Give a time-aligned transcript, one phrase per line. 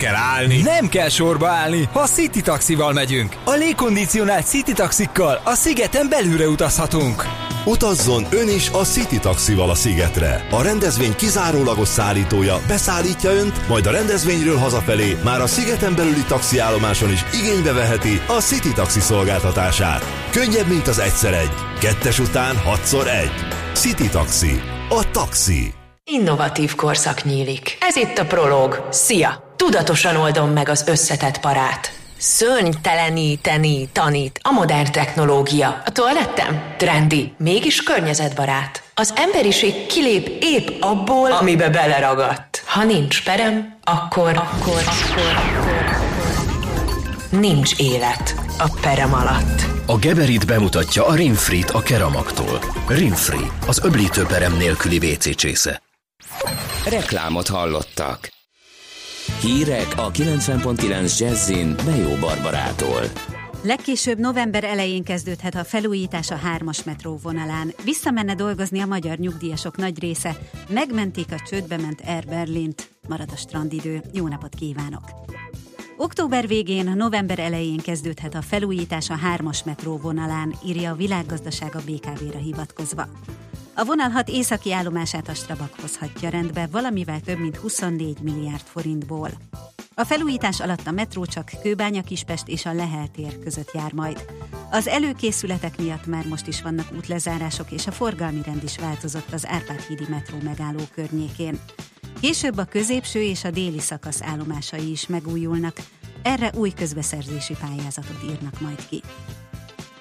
[0.00, 0.62] kell állni.
[0.62, 3.36] Nem kell sorba állni, ha City Taxival megyünk.
[3.44, 7.24] A légkondicionált City Taxikkal a szigeten belülre utazhatunk.
[7.64, 10.46] Utazzon ön is a City Taxival a szigetre.
[10.50, 17.12] A rendezvény kizárólagos szállítója beszállítja önt, majd a rendezvényről hazafelé már a szigeten belüli taxiállomáson
[17.12, 20.04] is igénybe veheti a City Taxi szolgáltatását.
[20.30, 21.54] Könnyebb, mint az egyszer egy.
[21.80, 23.32] Kettes után hatszor egy.
[23.72, 24.60] City Taxi.
[24.88, 25.72] A taxi.
[26.04, 27.76] Innovatív korszak nyílik.
[27.80, 28.86] Ez itt a Prolog.
[28.90, 29.49] Szia!
[29.60, 31.92] Tudatosan oldom meg az összetett parát.
[32.18, 35.82] Szörnyteleníteni tanít a modern technológia.
[35.86, 36.74] A toalettem?
[36.76, 38.82] Trendi, mégis környezetbarát.
[38.94, 42.62] Az emberiség kilép épp abból, amibe beleragadt.
[42.66, 45.98] Ha nincs perem, akkor, akkor, akkor, akkor
[47.30, 49.64] nincs élet a perem alatt.
[49.86, 52.58] A Geberit bemutatja a Rinfrit a Keramaktól.
[52.88, 55.82] Rinfri, az öblítő perem nélküli WC csésze.
[56.84, 58.38] Reklámot hallottak.
[59.38, 63.02] Hírek a 90.9 Jazzin Bejó Barbarától.
[63.62, 67.72] Legkésőbb november elején kezdődhet a felújítás a hármas metró vonalán.
[67.84, 70.38] Visszamenne dolgozni a magyar nyugdíjasok nagy része.
[70.68, 72.90] Megmentik a csődbe ment Air Berlint.
[73.08, 74.02] Marad a strandidő.
[74.12, 75.02] Jó napot kívánok!
[76.02, 81.80] Október végén, november elején kezdődhet a felújítás a hármas metró vonalán, írja a világgazdaság a
[81.86, 83.06] BKV-ra hivatkozva.
[83.74, 89.30] A vonal hat északi állomását a Strabag hozhatja rendbe valamivel több mint 24 milliárd forintból.
[89.94, 94.24] A felújítás alatt a metró csak Kőbánya Kispest és a Lehel tér között jár majd.
[94.70, 99.46] Az előkészületek miatt már most is vannak útlezárások, és a forgalmi rend is változott az
[99.46, 101.58] Árpád-hídi metró megálló környékén.
[102.20, 105.76] Később a középső és a déli szakasz állomásai is megújulnak,
[106.22, 109.02] erre új közbeszerzési pályázatot írnak majd ki.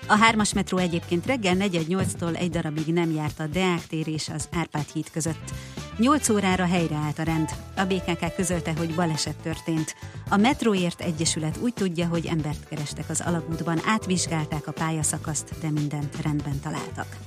[0.08, 4.50] A hármas metró egyébként reggel 4-8-tól egy darabig nem járt a Deák tér és az
[4.52, 5.54] Árpád híd között.
[5.98, 7.50] 8 órára helyreállt a rend.
[7.76, 9.96] A BKK közölte, hogy baleset történt.
[10.30, 16.22] A Metróért Egyesület úgy tudja, hogy embert kerestek az alagútban, átvizsgálták a pályaszakaszt, de mindent
[16.22, 17.18] rendben találtak.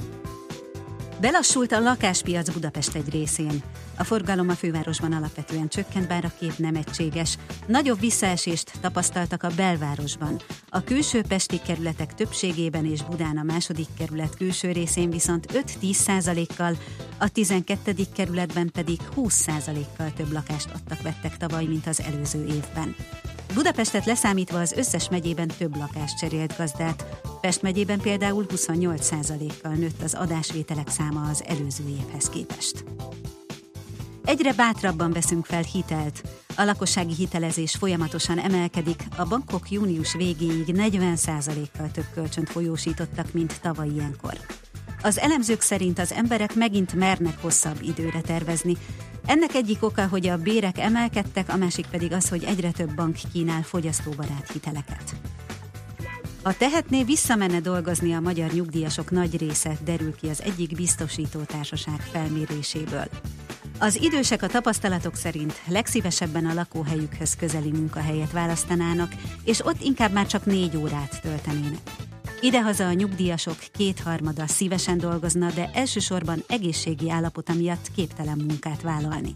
[1.23, 3.63] Belassult a lakáspiac Budapest egy részén.
[3.99, 7.39] A forgalom a fővárosban alapvetően csökkent, bár a kép nem egységes.
[7.67, 10.41] Nagyobb visszaesést tapasztaltak a belvárosban.
[10.69, 15.47] A külső pesti kerületek többségében és Budán a második kerület külső részén viszont
[15.81, 16.77] 5-10 százalékkal,
[17.19, 17.95] a 12.
[18.15, 22.95] kerületben pedig 20 százalékkal több lakást adtak-vettek tavaly, mint az előző évben.
[23.55, 27.21] Budapestet leszámítva az összes megyében több lakást cserélt gazdát.
[27.41, 32.85] Pest megyében például 28%-kal nőtt az adásvételek száma az előző évhez képest.
[34.25, 36.23] Egyre bátrabban veszünk fel hitelt.
[36.57, 43.89] A lakossági hitelezés folyamatosan emelkedik, a bankok június végéig 40%-kal több kölcsönt folyósítottak, mint tavaly
[43.89, 44.39] ilyenkor.
[45.03, 48.77] Az elemzők szerint az emberek megint mernek hosszabb időre tervezni.
[49.27, 53.17] Ennek egyik oka, hogy a bérek emelkedtek, a másik pedig az, hogy egyre több bank
[53.33, 55.15] kínál fogyasztóbarát hiteleket.
[56.43, 62.01] Ha tehetné, visszamenne dolgozni a magyar nyugdíjasok nagy része, derül ki az egyik biztosító társaság
[62.01, 63.09] felméréséből.
[63.79, 70.27] Az idősek a tapasztalatok szerint legszívesebben a lakóhelyükhöz közeli munkahelyet választanának, és ott inkább már
[70.27, 71.91] csak négy órát töltenének.
[72.45, 79.35] Idehaza a nyugdíjasok kétharmada szívesen dolgozna, de elsősorban egészségi állapota miatt képtelen munkát vállalni.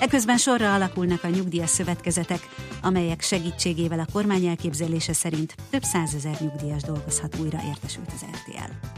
[0.00, 2.48] Eközben sorra alakulnak a nyugdíjas szövetkezetek,
[2.82, 8.88] amelyek segítségével a kormány elképzelése szerint több százezer nyugdíjas dolgozhat újra, értesült az RTL.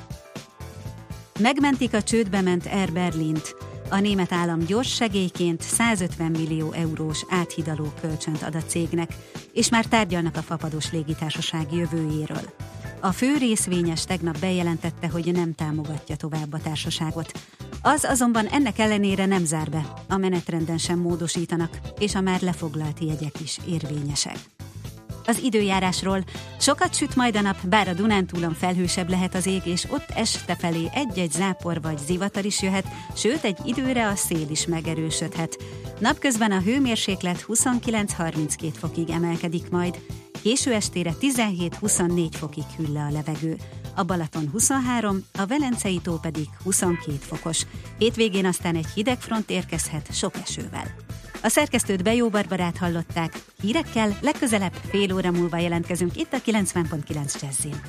[1.42, 3.54] Megmentik a csődbe ment Air Berlint.
[3.90, 9.14] A német állam gyors segélyként 150 millió eurós áthidaló kölcsönt ad a cégnek,
[9.52, 12.52] és már tárgyalnak a fapados légitársaság jövőjéről.
[13.00, 17.32] A fő részvényes tegnap bejelentette, hogy nem támogatja tovább a társaságot.
[17.82, 22.98] Az azonban ennek ellenére nem zár be, a menetrenden sem módosítanak, és a már lefoglalt
[23.00, 24.36] jegyek is érvényesek.
[25.26, 26.24] Az időjárásról
[26.60, 30.56] sokat süt majd a nap, bár a Dunántúlon felhősebb lehet az ég, és ott este
[30.56, 35.56] felé egy-egy zápor vagy zivatar is jöhet, sőt egy időre a szél is megerősödhet.
[35.98, 39.98] Napközben a hőmérséklet 29-32 fokig emelkedik majd,
[40.42, 43.56] Késő estére 17-24 fokig hűl le a levegő.
[43.94, 47.62] A Balaton 23, a Velencei tó pedig 22 fokos.
[47.98, 50.94] Hétvégén aztán egy hideg front érkezhet sok esővel.
[51.42, 53.42] A szerkesztőt Bejó Barbarát hallották.
[53.60, 57.80] Hírekkel legközelebb fél óra múlva jelentkezünk itt a 90.9 Jazzin.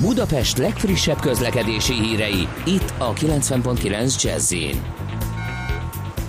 [0.00, 4.82] Budapest legfrissebb közlekedési hírei, itt a 90.9 Jazzin.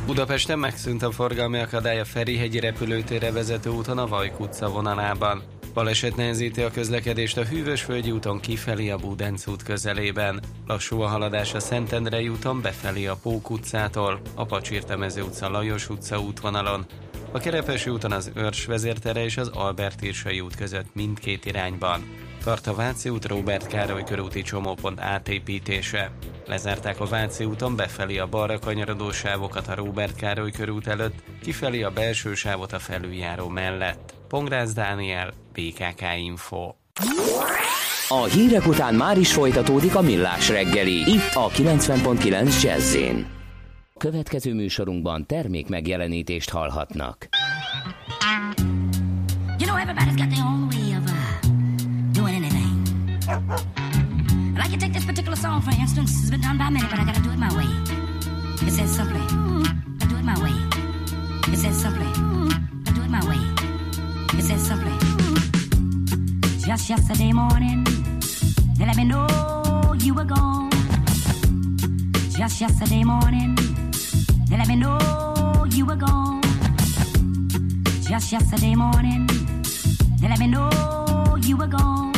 [0.05, 5.43] Budapesten megszűnt a forgalmi akadály a Ferihegyi repülőtérre vezető úton a Vajk utca vonalában.
[5.73, 10.39] Baleset nehezíti a közlekedést a Hűvösvölgyi úton kifelé a Budenc út közelében.
[10.67, 16.19] Lassú a haladás a Szentendrei úton befelé a Pók utcától, a Pacsirtemező utca Lajos utca
[16.19, 16.85] útvonalon,
[17.31, 22.03] a Kerepesi úton az Örs vezértere és az Albert Irsai út között mindkét irányban.
[22.43, 26.11] Tart a Váci út Robert Károly körúti csomópont átépítése.
[26.47, 31.81] Lezárták a Váci úton befelé a balra kanyarodó sávokat a Robert Károly körút előtt, kifelé
[31.81, 34.13] a belső sávot a felüljáró mellett.
[34.27, 36.73] Pongrász Dániel, BKK Info.
[38.07, 42.97] A hírek után már is folytatódik a millás reggeli, itt a 90.9 jazz
[43.97, 47.27] Következő műsorunkban termék megjelenítést hallhatnak.
[49.57, 50.80] You know everybody's got their own way
[53.31, 54.57] anything.
[54.57, 57.05] I to take this particular song for instance, it's been done by many, but I
[57.05, 57.69] gotta do it my way.
[58.67, 59.21] It says simply,
[60.01, 60.55] I do it my way.
[61.53, 62.07] It says simply,
[62.87, 63.41] I do it my way.
[64.37, 64.95] It says simply,
[66.65, 67.85] just yesterday morning.
[68.77, 69.27] They let me know
[69.99, 70.71] you were gone.
[72.37, 73.55] Just yesterday morning,
[74.49, 76.41] they let me know you were gone.
[78.01, 79.27] Just yesterday morning,
[80.19, 82.10] they let me know you were gone.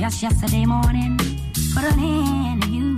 [0.00, 1.18] Just yesterday morning,
[1.74, 2.96] put an end to you.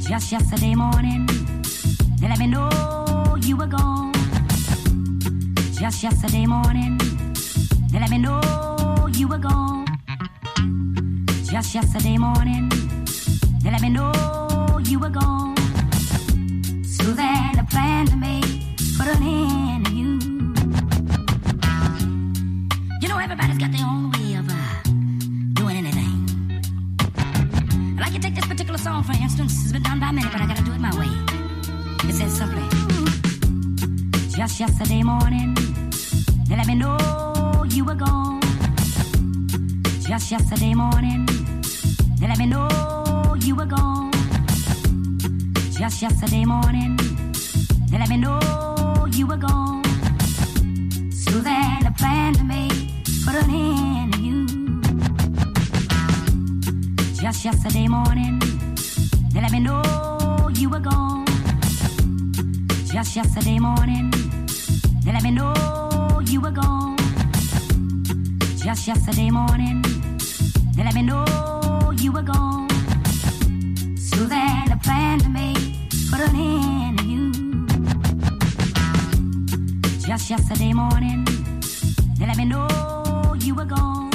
[0.00, 1.26] Just yesterday morning,
[2.20, 4.12] they let me know you were gone.
[5.72, 6.98] Just yesterday morning,
[7.90, 9.86] they let me know you were gone.
[11.42, 12.68] Just yesterday morning,
[13.64, 14.12] they let me know
[14.84, 15.56] you were gone.
[16.84, 20.18] So then a plan to make, put an end to you.
[23.02, 24.07] You know everybody's got their own
[29.38, 29.46] song.
[29.46, 31.10] It's been done by many, but I gotta do it my way.
[32.08, 32.66] It says simply,
[34.36, 35.54] just yesterday morning,
[36.48, 38.40] they let me know you were gone.
[40.00, 41.26] Just yesterday morning,
[42.20, 44.10] they let me know you were gone.
[45.78, 46.96] Just yesterday morning,
[47.90, 49.82] they let me know you were gone.
[51.48, 52.90] Then a plan to make,
[53.24, 54.46] put an end to you.
[57.14, 58.40] Just yesterday morning,
[59.38, 61.24] they let me know you were gone.
[62.92, 64.10] Just yesterday morning,
[65.04, 66.96] they let me know you were gone.
[68.56, 69.84] Just yesterday morning.
[70.74, 71.24] They let me know
[71.96, 72.68] you were gone.
[73.96, 77.30] So then I planned to make, put an end to you.
[80.00, 81.24] Just yesterday morning,
[82.18, 84.10] they let me know you were gone.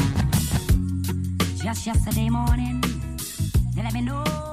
[1.63, 2.83] Just yesterday morning,
[3.73, 4.52] they let me know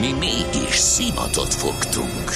[0.00, 2.30] Mi mégis szimatot fogtunk.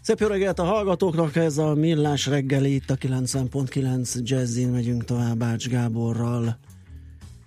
[0.00, 5.42] Szép jó reggelt a hallgatóknak, ez a Millás reggeli, itt a 90.9 Jazzin megyünk tovább
[5.42, 6.58] Ács Gáborral.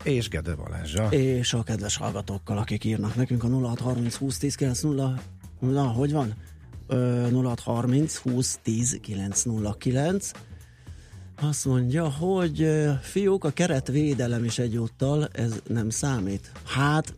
[0.04, 1.08] És Gede Balázsa.
[1.10, 5.22] És a kedves hallgatókkal, akik írnak nekünk a 0630 20 10 9 0,
[5.60, 6.34] na, hogy van?
[6.88, 10.32] Ö, 0630 20 10 909.
[11.42, 12.70] Azt mondja, hogy
[13.02, 16.52] fiúk, a keretvédelem is egyúttal, ez nem számít.
[16.66, 17.14] Hát,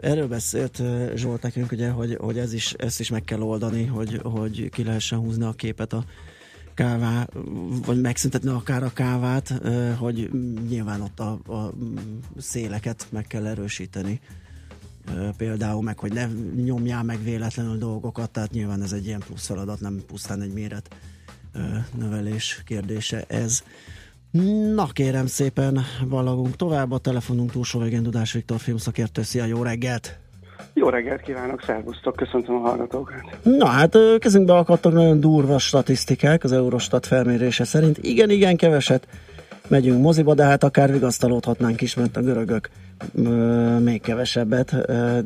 [0.00, 0.82] Erről beszélt
[1.14, 4.84] Zsolt nekünk, ugye, hogy, hogy ez is, ezt is meg kell oldani, hogy, hogy ki
[4.84, 6.04] lehessen húzni a képet a
[6.74, 7.26] kává,
[7.86, 9.60] vagy megszüntetni akár a kávát,
[9.98, 10.30] hogy
[10.68, 11.72] nyilván ott a, a
[12.38, 14.20] széleket meg kell erősíteni
[15.36, 16.26] például, meg hogy ne
[16.64, 20.96] nyomjál meg véletlenül dolgokat, tehát nyilván ez egy ilyen plusz feladat, nem pusztán egy méret
[21.94, 23.62] növelés kérdése ez.
[24.74, 25.78] Na kérem szépen,
[26.08, 30.18] ballagunk tovább, a telefonunk túlsó végén Dudás Viktor filmszakértő, szia, jó reggelt!
[30.74, 33.38] Jó reggelt kívánok, szervusztok, köszöntöm a hallgatókat.
[33.42, 37.98] Na hát kezünkbe akadtak nagyon durva statisztikák az Eurostat felmérése szerint.
[37.98, 39.08] Igen, igen, keveset
[39.68, 42.70] megyünk moziba, de hát akár vigasztalódhatnánk is, mert a görögök
[43.78, 44.74] még kevesebbet,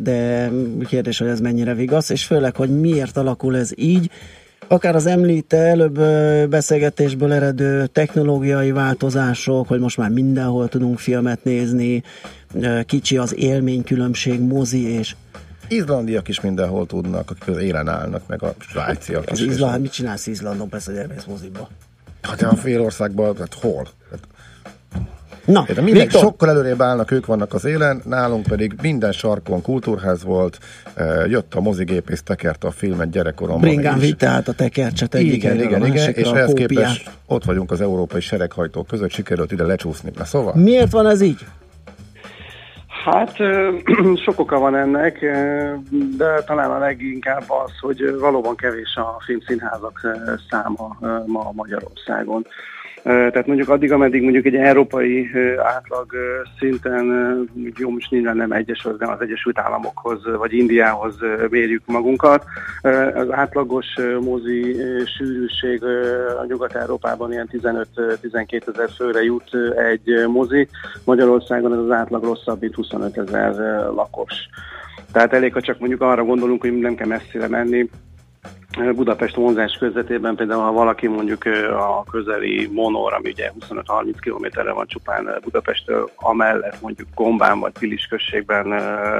[0.02, 0.50] de
[0.84, 4.10] kérdés, hogy ez mennyire vigasz, és főleg, hogy miért alakul ez így,
[4.72, 6.00] akár az említe előbb
[6.50, 12.02] beszélgetésből eredő technológiai változások, hogy most már mindenhol tudunk filmet nézni,
[12.86, 15.14] kicsi az élménykülönbség, mozi és
[15.68, 19.46] Izlandiak is mindenhol tudnak, akik az élen állnak, meg a svájciak az is.
[19.46, 20.68] Izland, mit csinálsz Izlandon?
[20.68, 21.68] Persze, hogy elmész moziba.
[22.20, 23.88] Hát a fél országban, hát hol?
[24.10, 24.20] Hát
[25.44, 26.20] Na, De minden, Viktor.
[26.20, 30.58] sokkal előrébb állnak, ők vannak az élen, nálunk pedig minden sarkon kultúrház volt,
[30.94, 33.60] eh, jött a mozigépész, tekerte a filmet gyerekkoromban.
[33.60, 34.02] Bringán is.
[34.02, 37.80] vitte át a tekercset egyik Igen, igen, igen, másikra, és ehhez képest ott vagyunk az
[37.80, 40.10] európai sereghajtók között, sikerült ide lecsúszni.
[40.16, 40.54] Na szóval?
[40.54, 41.46] Miért van ez így?
[43.04, 43.36] Hát
[44.24, 45.18] sok oka van ennek,
[46.16, 50.00] de talán a leginkább az, hogy valóban kevés a filmszínházak
[50.50, 52.46] száma ma Magyarországon.
[53.02, 56.12] Tehát mondjuk addig, ameddig mondjuk egy európai átlag
[56.58, 57.04] szinten,
[57.78, 61.14] jó, most nyilván nem egyesült, de az Egyesült Államokhoz vagy Indiához
[61.50, 62.44] mérjük magunkat.
[63.14, 63.86] Az átlagos
[64.20, 64.76] mozi
[65.16, 65.84] sűrűség
[66.40, 70.68] a Nyugat-Európában ilyen 15-12 ezer főre jut egy mozi.
[71.04, 73.54] Magyarországon ez az átlag rosszabb, mint 25 ezer
[73.94, 74.34] lakos.
[75.12, 77.88] Tehát elég, ha csak mondjuk arra gondolunk, hogy nem kell messzire menni,
[78.94, 81.44] Budapest vonzás közvetében például, ha valaki mondjuk
[81.78, 88.06] a közeli Monor, ami ugye 25-30 kilométerre van csupán Budapesttől, amellett mondjuk Gombán vagy Pilis
[88.06, 88.66] községben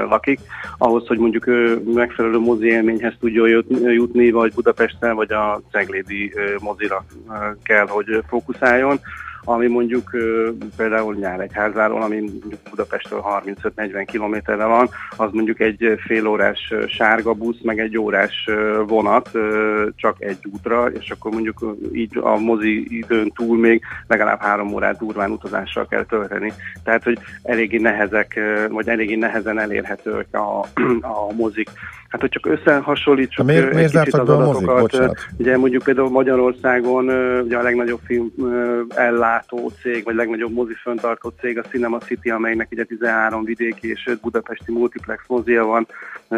[0.07, 0.39] lakik,
[0.77, 1.45] ahhoz, hogy mondjuk
[1.93, 7.05] megfelelő mozi élményhez tudjon jut- jutni, vagy Budapesten, vagy a Ceglédi mozira
[7.63, 8.99] kell, hogy fókuszáljon
[9.43, 10.09] ami mondjuk
[10.77, 17.33] például Nyálegyházáról, ami mondjuk Budapestről 35-40 kilométerre van, az mondjuk egy fél órás ö, sárga
[17.33, 18.49] busz, meg egy órás
[18.87, 19.29] vonat
[19.95, 24.97] csak egy útra, és akkor mondjuk így a mozi időn túl még legalább három órát
[24.97, 26.53] durván utazással kell tölteni.
[26.83, 30.59] Tehát, hogy eléggé nehezek, vagy eléggé nehezen elérhetők a,
[31.15, 31.69] a mozik.
[32.11, 35.17] Hát, hogy csak összehasonlítsuk Ha miért- ö, miért egy kicsit az adatokat, Bocsánat.
[35.37, 37.09] Ugye mondjuk például Magyarországon
[37.43, 38.31] ugye a legnagyobb film
[38.95, 44.03] ellátó cég, vagy legnagyobb mozi föntartó cég a Cinema City, amelynek ugye 13 vidéki és
[44.07, 45.87] 5 budapesti multiplex mozia van,
[46.29, 46.37] ö,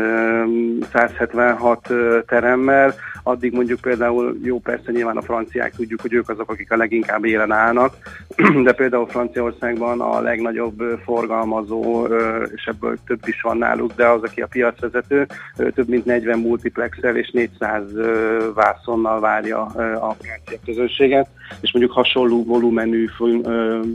[0.92, 2.94] 176 ö, teremmel.
[3.24, 7.26] Addig mondjuk például, jó persze nyilván a franciák tudjuk, hogy ők azok, akik a leginkább
[7.26, 7.94] élen állnak,
[8.66, 12.08] de például Franciaországban a legnagyobb forgalmazó,
[12.56, 15.28] és ebből több is van náluk, de az, aki a piacvezető,
[15.72, 19.62] több mint 40 multiplexel és 400 ö, vászonnal várja
[20.02, 21.28] a francia közönséget,
[21.62, 23.10] és mondjuk hasonló volumenű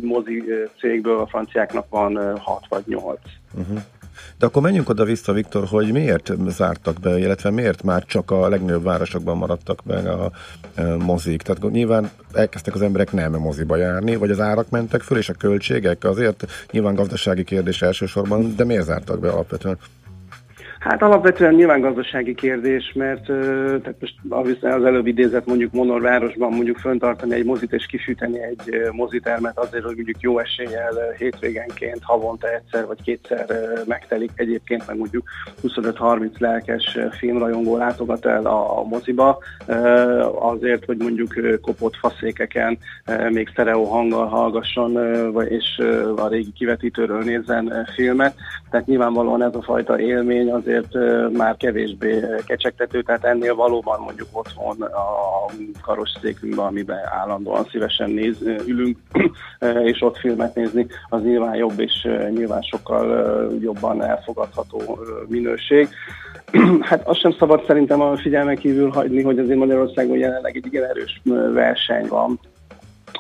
[0.02, 0.44] mozi
[0.80, 3.18] cégből a franciáknak van ö, 6 vagy 8.
[3.58, 3.78] Uh-huh.
[4.38, 8.48] De akkor menjünk oda vissza, Viktor, hogy miért zártak be, illetve miért már csak a
[8.48, 10.30] legnagyobb városokban maradtak meg a
[10.98, 11.42] mozik.
[11.42, 15.32] Tehát nyilván elkezdtek az emberek nem moziba járni, vagy az árak mentek föl, és a
[15.32, 19.78] költségek azért nyilván gazdasági kérdés elsősorban, de miért zártak be alapvetően?
[20.88, 26.78] Hát alapvetően nyilván gazdasági kérdés, mert tehát most az előbb idézett mondjuk Monor városban mondjuk
[26.78, 32.86] föntartani egy mozit és kifűteni egy mozitermet azért, hogy mondjuk jó eséllyel hétvégenként havonta egyszer
[32.86, 33.46] vagy kétszer
[33.86, 34.30] megtelik.
[34.34, 35.28] Egyébként meg mondjuk
[35.62, 39.38] 25-30 lelkes filmrajongó látogat el a, moziba,
[40.40, 42.78] azért, hogy mondjuk kopott faszékeken
[43.30, 44.98] még sztereó hanggal hallgasson,
[45.48, 45.82] és
[46.16, 48.34] a régi kivetítőről nézzen filmet.
[48.70, 54.28] Tehát nyilvánvalóan ez a fajta élmény azért ö, már kevésbé kecsegtető, tehát ennél valóban mondjuk
[54.32, 55.06] otthon a
[55.82, 58.98] karosszékünkben, amiben állandóan szívesen néz, ülünk,
[59.90, 63.06] és ott filmet nézni, az nyilván jobb, és nyilván sokkal
[63.60, 65.88] jobban elfogadható minőség.
[66.80, 70.84] Hát azt sem szabad szerintem a figyelmen kívül hagyni, hogy azért Magyarországon jelenleg egy igen
[70.84, 71.20] erős
[71.52, 72.40] verseny van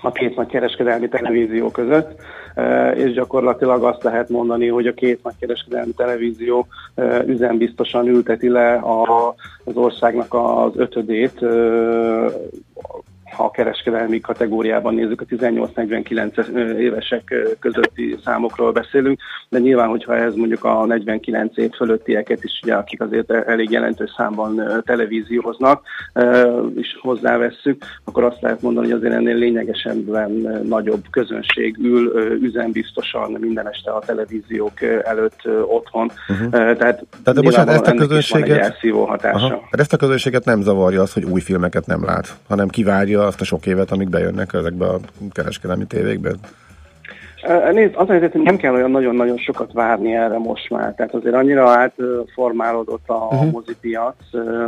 [0.02, 2.20] a két nagy kereskedelmi televízió között,
[2.54, 8.48] eh, és gyakorlatilag azt lehet mondani, hogy a két nagy kereskedelmi televízió eh, üzenbiztosan ülteti
[8.48, 12.32] le a, az országnak az ötödét, eh,
[13.36, 20.34] ha a kereskedelmi kategóriában nézzük, a 18-49 évesek közötti számokról beszélünk, de nyilván, hogyha ez
[20.34, 25.82] mondjuk a 49 év fölöttieket is, ugye, akik azért elég jelentős számban televízióznak,
[26.76, 30.04] is hozzávesszük, akkor azt lehet mondani, hogy azért ennél lényegesen
[30.62, 36.10] nagyobb közönség ül üzenbiztosan minden este a televíziók előtt otthon.
[36.28, 36.50] Uh-huh.
[36.50, 39.46] Tehát, Tehát bocsánat, ezt a is van egy közönséget, elszívó hatása.
[39.46, 43.17] Aha, hát ezt a közönséget nem zavarja az, hogy új filmeket nem lát, hanem kivárja
[43.26, 44.98] azt a sok évet, amíg bejönnek ezekbe a
[45.32, 46.30] kereskedelmi tévékbe.
[47.72, 50.94] Nézd, az helyzet, hogy nem kell olyan nagyon-nagyon sokat várni erre most már.
[50.94, 53.50] Tehát azért annyira átformálódott a uh-huh.
[53.50, 54.14] mozipiac,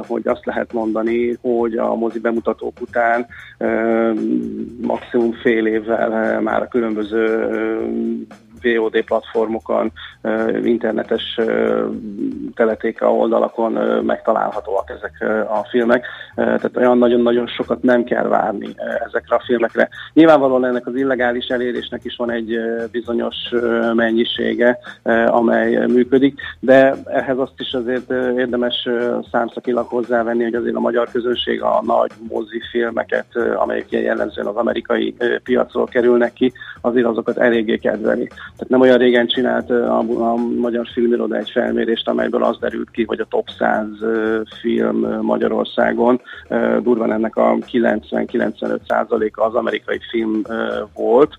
[0.07, 3.26] hogy azt lehet mondani, hogy a mozi bemutatók után
[4.80, 7.49] maximum fél évvel már a különböző
[8.62, 9.93] VOD platformokon,
[10.64, 11.38] internetes
[12.55, 13.73] teletéka oldalakon
[14.05, 18.69] megtalálhatóak ezek a filmek, tehát olyan nagyon-nagyon sokat nem kell várni
[19.07, 19.88] ezekre a filmekre.
[20.12, 22.59] Nyilvánvalóan ennek az illegális elérésnek is van egy
[22.90, 23.37] bizonyos
[23.95, 24.79] mennyisége,
[25.26, 28.88] amely működik, de ehhez azt is azért érdemes
[29.31, 33.26] számszakilag hozzávenni, hogy azért a magyar közönség a nagy mozifilmeket,
[33.57, 35.14] amelyek jellemzően az amerikai
[35.45, 38.29] piacról kerülnek ki, azért azokat eléggé kedveli.
[38.52, 43.04] Tehát nem olyan régen csinált a, a Magyar Filmiroda egy felmérést, amelyből az derült ki,
[43.04, 43.87] hogy a top 100
[44.61, 46.21] film Magyarországon
[46.83, 50.42] durván ennek a 90-95 százaléka az amerikai film
[50.95, 51.38] volt,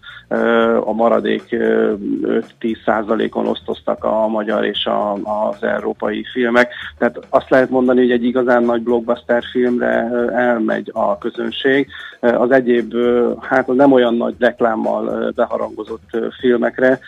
[0.79, 2.43] a maradék 5-10
[2.85, 6.73] százalékon osztoztak a magyar és a, az európai filmek.
[6.97, 11.87] Tehát azt lehet mondani, hogy egy igazán nagy blockbuster filmre elmegy a közönség.
[12.19, 12.93] Az egyéb,
[13.39, 16.99] hát nem olyan nagy reklámmal beharangozott filmekre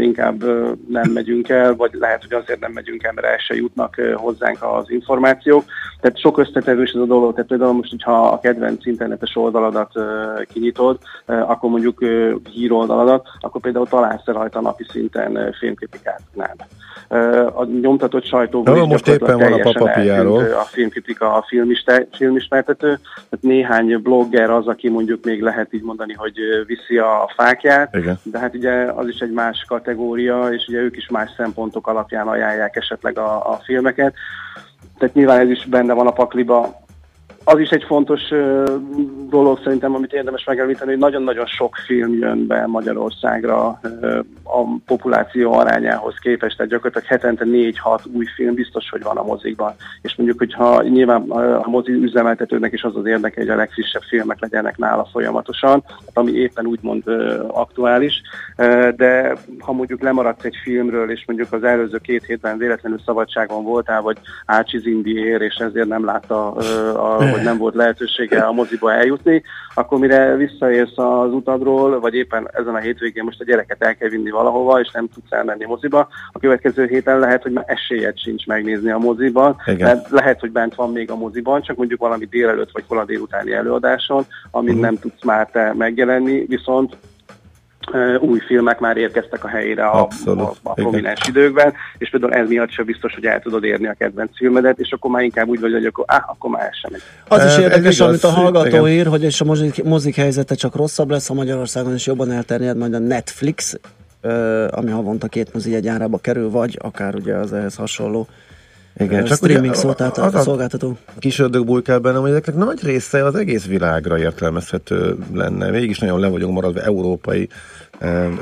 [0.00, 0.44] inkább
[0.88, 4.62] nem megyünk el, vagy lehet, hogy azért nem megyünk el, mert el se jutnak hozzánk
[4.62, 5.64] az információk.
[6.00, 7.32] Tehát sok összetevős ez a dolog.
[7.32, 9.92] Tehát például most, hogyha a kedvenc internetes oldaladat
[10.52, 12.04] kinyitod, akkor mondjuk
[12.52, 16.20] híroldaladat, akkor például találsz rajta napi szinten filmkritikát.
[16.34, 16.54] Nem.
[17.54, 20.42] A nyomtatott sajtóban is most éppen van a papapiáról.
[20.42, 21.44] A filmkritika, a
[22.10, 22.98] filmismertető.
[23.14, 28.18] Tehát néhány blogger az, aki mondjuk még lehet így mondani, hogy viszi a fákját, Igen.
[28.22, 32.28] de hát ugye az is egy más kategória, és ugye ők is más szempontok alapján
[32.28, 34.14] ajánlják esetleg a, a filmeket.
[34.98, 36.80] Tehát nyilván ez is benne van a pakliba,
[37.50, 38.20] az is egy fontos
[39.28, 43.66] dolog szerintem, amit érdemes megemlíteni, hogy nagyon-nagyon sok film jön be Magyarországra
[44.44, 49.74] a populáció arányához képest, tehát gyakorlatilag hetente 4-6 új film biztos, hogy van a mozikban.
[50.02, 51.30] És mondjuk, hogyha nyilván
[51.62, 56.32] a mozi üzemeltetőnek is az az érdeke, hogy a legfrissebb filmek legyenek nála folyamatosan, ami
[56.32, 57.02] éppen úgymond
[57.46, 58.22] aktuális,
[58.96, 64.02] de ha mondjuk lemaradsz egy filmről, és mondjuk az előző két hétben véletlenül szabadságon voltál,
[64.02, 66.50] vagy Ácsi Zindiér, és ezért nem látta
[66.92, 69.42] a hogy nem volt lehetősége a moziba eljutni,
[69.74, 74.08] akkor mire visszaérsz az utadról, vagy éppen ezen a hétvégén most a gyereket el kell
[74.08, 78.46] vinni valahova, és nem tudsz elmenni moziba, a következő héten lehet, hogy már esélyed sincs
[78.46, 82.70] megnézni a moziban, mert lehet, hogy bent van még a moziban, csak mondjuk valami délelőtt
[82.72, 84.84] vagy kola délutáni előadáson, amit uh-huh.
[84.84, 86.96] nem tudsz már te megjelenni, viszont
[88.20, 92.48] új filmek már érkeztek a helyére a, Abszolút, a, a prominens időkben, és például ez
[92.48, 95.60] miatt sem biztos, hogy el tudod érni a kedvenc filmedet, és akkor már inkább úgy
[95.60, 97.00] vagy, hogy akkor, áh, akkor már sem.
[97.28, 98.88] Az is érdekes, amit a hallgató igen.
[98.88, 102.76] ír, hogy és a mozik, mozik helyzete csak rosszabb lesz, a Magyarországon is jobban elterjed
[102.76, 103.78] majd a Netflix,
[104.70, 108.28] ami havonta két mozi egy árába kerül, vagy akár ugye az ehhez hasonló
[108.98, 110.26] igen, csak streaming szolgáltató.
[110.26, 110.96] Az a szolgáltató.
[111.18, 115.70] Kis ördög kell bennem, hogy ezeknek nagy része az egész világra értelmezhető lenne.
[115.70, 117.48] Mégis nagyon le vagyunk maradva európai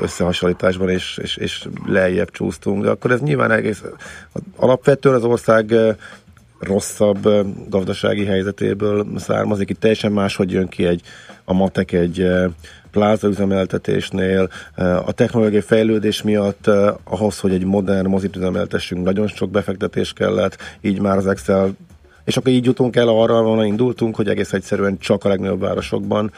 [0.01, 3.83] összehasonlításban, és, és, és lejjebb csúsztunk, de akkor ez nyilván egész
[4.55, 5.73] alapvetően az ország
[6.59, 7.29] rosszabb
[7.69, 9.69] gazdasági helyzetéből származik.
[9.69, 11.01] Itt teljesen máshogy jön ki egy,
[11.45, 12.27] a matek egy
[12.91, 14.49] pláza üzemeltetésnél.
[15.05, 16.67] A technológiai fejlődés miatt
[17.03, 21.75] ahhoz, hogy egy modern mozit üzemeltessünk, nagyon sok befektetés kellett, így már az Excel
[22.27, 26.31] és akkor így jutunk el arra, ahol indultunk, hogy egész egyszerűen csak a legnagyobb városokban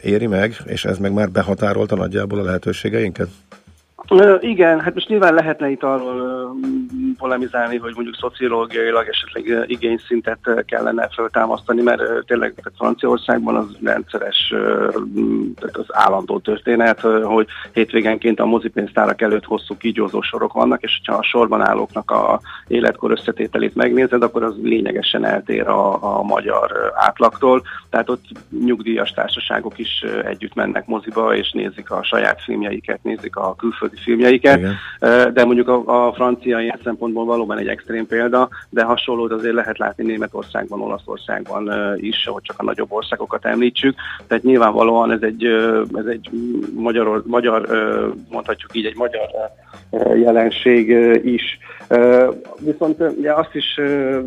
[0.00, 3.28] éri meg, és ez meg már behatárolta nagyjából a lehetőségeinket?
[4.40, 6.56] Igen, hát most nyilván lehetne itt arról
[7.18, 14.54] polemizálni, hogy mondjuk szociológiailag esetleg igényszintet kellene feltámasztani, mert tényleg tehát Franciaországban az rendszeres,
[15.56, 21.14] tehát az állandó történet, hogy hétvégenként a mozipénztárak előtt hosszú kígyózó sorok vannak, és ha
[21.14, 27.62] a sorban állóknak a életkor összetételét megnézed, akkor az lényegesen eltér a, a magyar átlagtól.
[27.94, 28.24] Tehát ott
[28.64, 34.58] nyugdíjas társaságok is együtt mennek moziba, és nézik a saját filmjeiket, nézik a külföldi filmjeiket,
[34.58, 35.32] Igen.
[35.34, 39.78] de mondjuk a, a francia ilyen szempontból valóban egy extrém példa, de hasonlót azért lehet
[39.78, 43.94] látni Németországban, Olaszországban is, hogy csak a nagyobb országokat említsük.
[44.26, 45.44] Tehát nyilvánvalóan ez egy,
[45.94, 46.30] ez egy
[46.74, 47.68] magyar, magyar,
[48.30, 49.30] mondhatjuk így, egy magyar
[50.14, 50.88] jelenség
[51.24, 51.58] is.
[52.58, 53.78] Viszont ugye azt is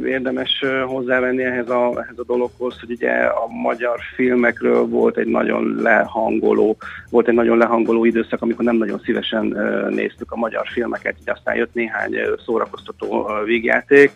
[0.06, 5.76] érdemes hozzávenni ehhez a, ehhez a dologhoz, hogy ugye a magyar filmekről volt egy nagyon
[5.82, 6.78] lehangoló,
[7.10, 9.58] volt egy nagyon lehangoló időszak, amikor nem nagyon szívesen
[9.90, 12.16] néztük a magyar filmeket, így aztán jött néhány
[12.46, 14.12] szórakoztató végjáték,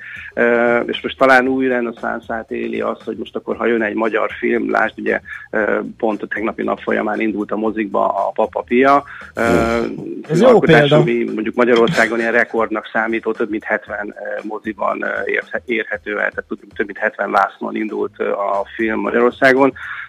[0.85, 4.71] és most talán új reneszánszát éli az, hogy most akkor, ha jön egy magyar film,
[4.71, 5.21] lásd, ugye
[5.97, 9.03] pont a tegnapi nap folyamán indult a mozikba a Papa Pia.
[10.29, 10.95] Ez jó példa.
[10.95, 15.05] Ami mondjuk Magyarországon ilyen rekordnak számító, több mint 70 moziban
[15.65, 19.29] érhető el, tehát több mint 70 vásznon indult a film Magyarországon.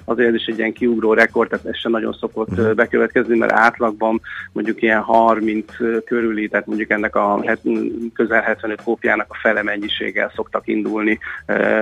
[0.04, 4.20] Azért is egy ilyen kiugró rekord, tehát ez sem nagyon szokott bekövetkezni, mert átlagban
[4.52, 5.66] mondjuk ilyen 30
[6.04, 7.44] körüli, tehát mondjuk ennek a
[8.14, 11.18] közel 75 kópiának a fele mennyiséggel szoktak indulni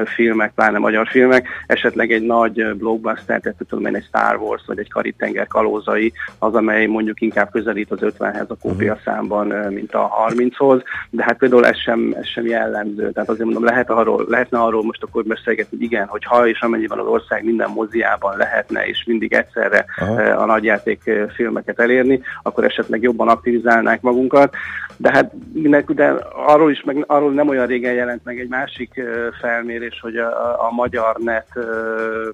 [0.05, 4.79] filmek, pláne magyar filmek, esetleg egy nagy blockbuster, tehát tudom én egy Star Wars vagy
[4.79, 9.03] egy Karib-tenger kalózai, az, amely mondjuk inkább közelít az 50-hez a kópia mhm.
[9.05, 13.11] számban, mint a 30-hoz, de hát például ez sem, ez sem jellemző.
[13.11, 16.61] Tehát azért mondom, lehet arról, lehetne arról most akkor beszélgetni, hogy igen, hogy ha és
[16.61, 20.23] amennyiben az ország minden moziában lehetne, és mindig egyszerre Aha.
[20.23, 24.55] a nagyjáték filmeket elérni, akkor esetleg jobban aktivizálnák magunkat.
[24.97, 26.17] De hát mindenki, de
[26.47, 29.01] arról is, meg arról nem olyan régen jelent meg egy másik
[29.41, 31.49] felmérés, hogy a, a magyar net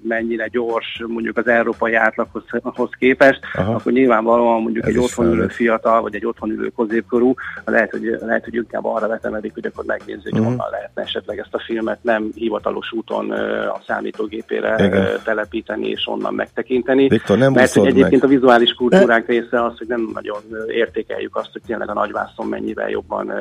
[0.01, 3.73] mennyire gyors, mondjuk az európai átlaghoz képest, Aha.
[3.73, 7.33] akkor nyilvánvalóan mondjuk Ez egy otthon ülő fiatal, vagy egy otthon ülő középkorú,
[7.65, 10.47] lehet, hogy, lehet, hogy inkább arra vetemedik, hogy akkor megnézni, hogy uh-huh.
[10.47, 13.31] honnan lehetne esetleg ezt a filmet nem hivatalos úton
[13.67, 15.19] a számítógépére Igen.
[15.23, 17.07] telepíteni és onnan megtekinteni.
[17.07, 18.23] Viktor, nem Mert hogy egyébként meg.
[18.23, 22.89] a vizuális kultúránk része az, hogy nem nagyon értékeljük azt, hogy tényleg a nagyvászon mennyivel
[22.89, 23.31] jobban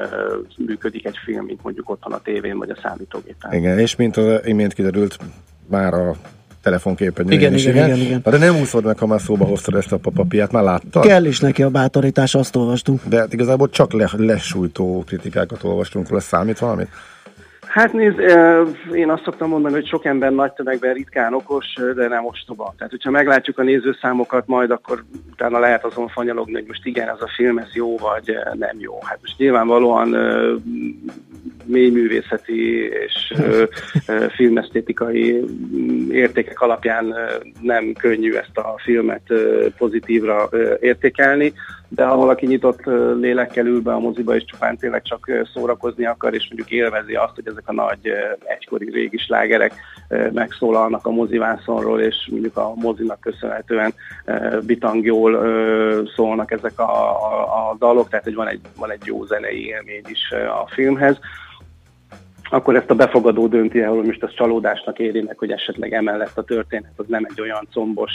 [0.57, 3.53] működik egy film, mint mondjuk otthon a tévén vagy a számítógépen.
[3.53, 5.19] Igen, és mint az imént kiderült,
[5.67, 6.15] már a
[6.63, 8.21] telefonképernyőn igen, is, igen, igen, igen.
[8.25, 11.03] Na, de nem úszod meg, ha már szóba hoztad ezt a papapiát, már láttad?
[11.03, 13.01] Kell is neki a bátorítás, azt olvastunk.
[13.05, 16.89] De hát igazából csak le, lesújtó kritikákat olvastunk, lesz számít valamit?
[17.77, 18.19] Hát nézd,
[18.95, 22.75] én azt szoktam mondani, hogy sok ember nagy tömegben ritkán okos, de nem ostoba.
[22.77, 27.21] Tehát, hogyha meglátjuk a nézőszámokat majd, akkor utána lehet azon fanyalogni, hogy most igen, ez
[27.21, 28.99] a film, ez jó, vagy nem jó.
[29.03, 30.17] Hát most nyilvánvalóan
[31.65, 33.35] mélyművészeti és
[34.35, 35.45] filmesztétikai
[36.11, 37.15] értékek alapján
[37.61, 39.33] nem könnyű ezt a filmet
[39.79, 40.49] pozitívra
[40.81, 41.53] értékelni,
[41.89, 42.85] de ha valaki nyitott
[43.21, 47.35] lélekkel ül be a moziba, és csupán tényleg csak szórakozni akar, és mondjuk élvezi azt,
[47.35, 48.13] hogy ezek a nagy
[48.45, 49.75] egykori régi slágerek
[50.33, 53.95] megszólalnak a mozivászonról, és mondjuk a mozinak köszönhetően
[54.61, 55.41] bitang jól
[56.15, 56.93] szólnak ezek a,
[57.33, 61.19] a, a dalok, tehát hogy van egy, van egy jó zenei élmény is a filmhez,
[62.51, 66.39] akkor ezt a befogadó dönti el, hogy most az csalódásnak éri meg, hogy esetleg emellett
[66.39, 68.13] a történet az nem egy olyan combos,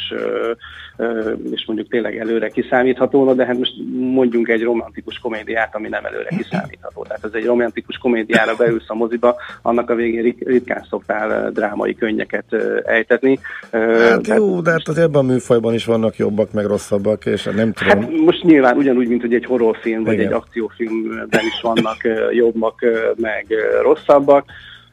[1.52, 6.30] és mondjuk tényleg előre kiszámítható, de hát most mondjunk egy romantikus komédiát, ami nem előre
[6.38, 7.04] kiszámítható.
[7.04, 12.54] Tehát ez egy romantikus komédiára beülsz a moziba, annak a végén ritkán szoktál drámai könnyeket
[12.86, 13.40] ejtetni.
[13.72, 17.44] Hát Tehát, jó, de hát az ebben a műfajban is vannak jobbak, meg rosszabbak, és
[17.44, 18.02] nem tudom.
[18.02, 20.26] Hát most nyilván ugyanúgy, mint hogy egy horrorfilm, vagy Igen.
[20.26, 21.98] egy akciófilmben is vannak
[22.32, 23.46] jobbak, meg
[23.82, 24.46] rosszabb, rosszabbak.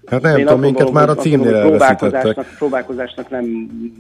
[0.07, 3.45] Hát nem Én tudom, minket már a címnél próbálkozásnak, próbálkozásnak nem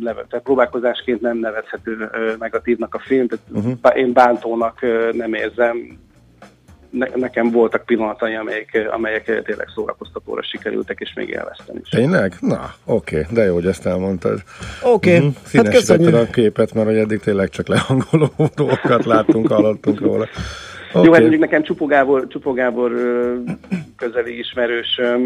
[0.00, 3.98] nevet, tehát próbálkozásként nem nevezhető negatívnak a film, tehát uh-huh.
[3.98, 4.80] én bántónak
[5.12, 5.98] nem érzem,
[6.90, 11.88] ne, nekem voltak pillanatai, amelyek, amelyek tényleg szórakoztatóra sikerültek, és még élveztem is.
[11.88, 12.34] Tényleg?
[12.40, 14.42] Na, oké, okay, de jó, hogy ezt elmondtad.
[14.82, 15.28] Oké, okay.
[15.28, 15.64] uh-huh.
[15.64, 16.14] hát köszönjük.
[16.14, 20.26] a képet, mert eddig tényleg csak lehangoló dolgokat láttunk, hallottunk róla.
[20.90, 21.04] Okay.
[21.04, 22.92] Jó, hát mondjuk nekem Csupó Gábor, Csupó Gábor
[23.96, 25.20] közeli ismerősöm,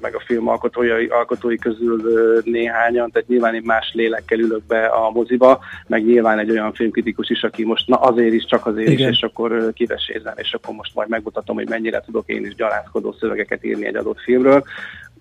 [0.00, 2.02] meg a film alkotói, alkotói közül
[2.44, 7.30] néhányan, tehát nyilván én más lélekkel ülök be a moziba, meg nyilván egy olyan filmkritikus
[7.30, 9.10] is, aki most na azért is, csak azért Igen.
[9.10, 13.14] is, és akkor kivesézem, és akkor most majd megmutatom, hogy mennyire tudok én is gyalázkodó
[13.20, 14.64] szövegeket írni egy adott filmről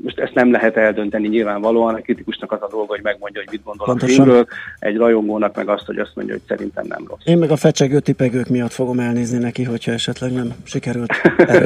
[0.04, 3.64] most ezt nem lehet eldönteni nyilvánvalóan, a kritikusnak az a dolga, hogy megmondja, hogy mit
[3.64, 4.20] gondol Pontosan.
[4.20, 4.48] a filmről,
[4.80, 7.20] egy rajongónak meg azt, hogy azt mondja, hogy szerintem nem rossz.
[7.24, 11.12] Én meg a fecsegő tipegők miatt fogom elnézni neki, hogyha esetleg nem sikerült.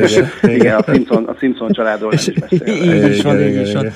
[0.41, 2.93] igen, a Simpson, a Simpson családról nem is beszél.
[2.93, 3.91] Így is van, így is van.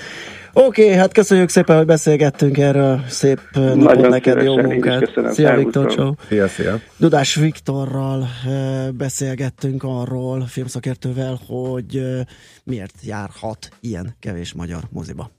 [0.58, 3.02] Oké, okay, hát köszönjük szépen, hogy beszélgettünk erről.
[3.08, 5.12] Szép Nagyon napot neked, jó munkát.
[5.32, 6.16] Szia, Viktor, csó.
[6.28, 6.80] Szia, szia.
[6.98, 8.28] Dudás Viktorral
[8.94, 12.02] beszélgettünk arról, filmszakértővel, hogy
[12.64, 15.32] miért járhat ilyen kevés magyar moziba.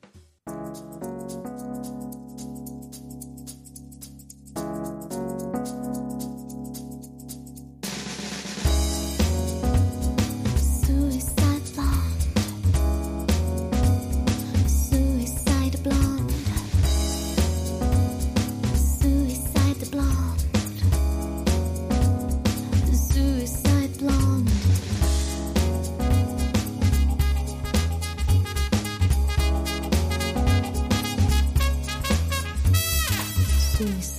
[33.78, 34.17] Please.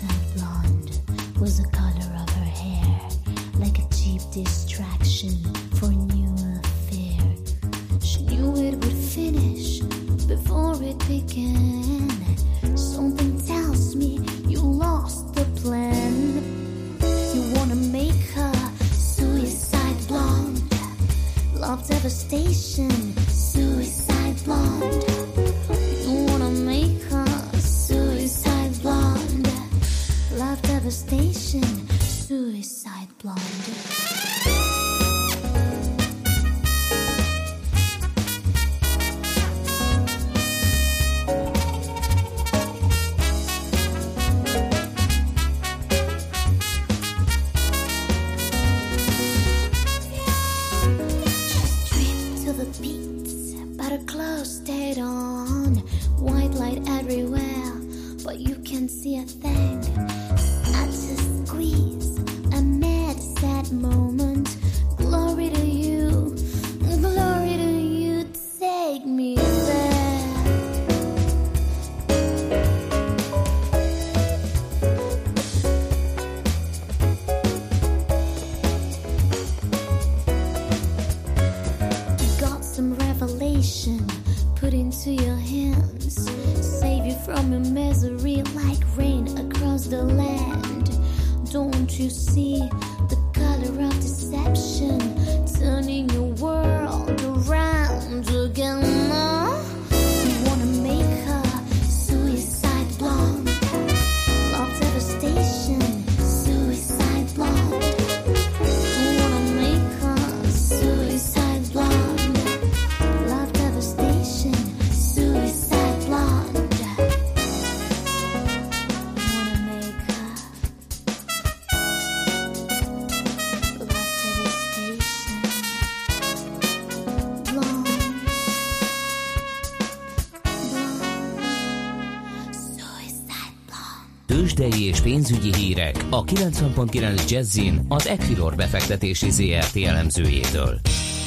[135.20, 140.80] Pénzügyi hírek a 90.9 Jazzin az Equilor befektetési ZRT elemzőjétől.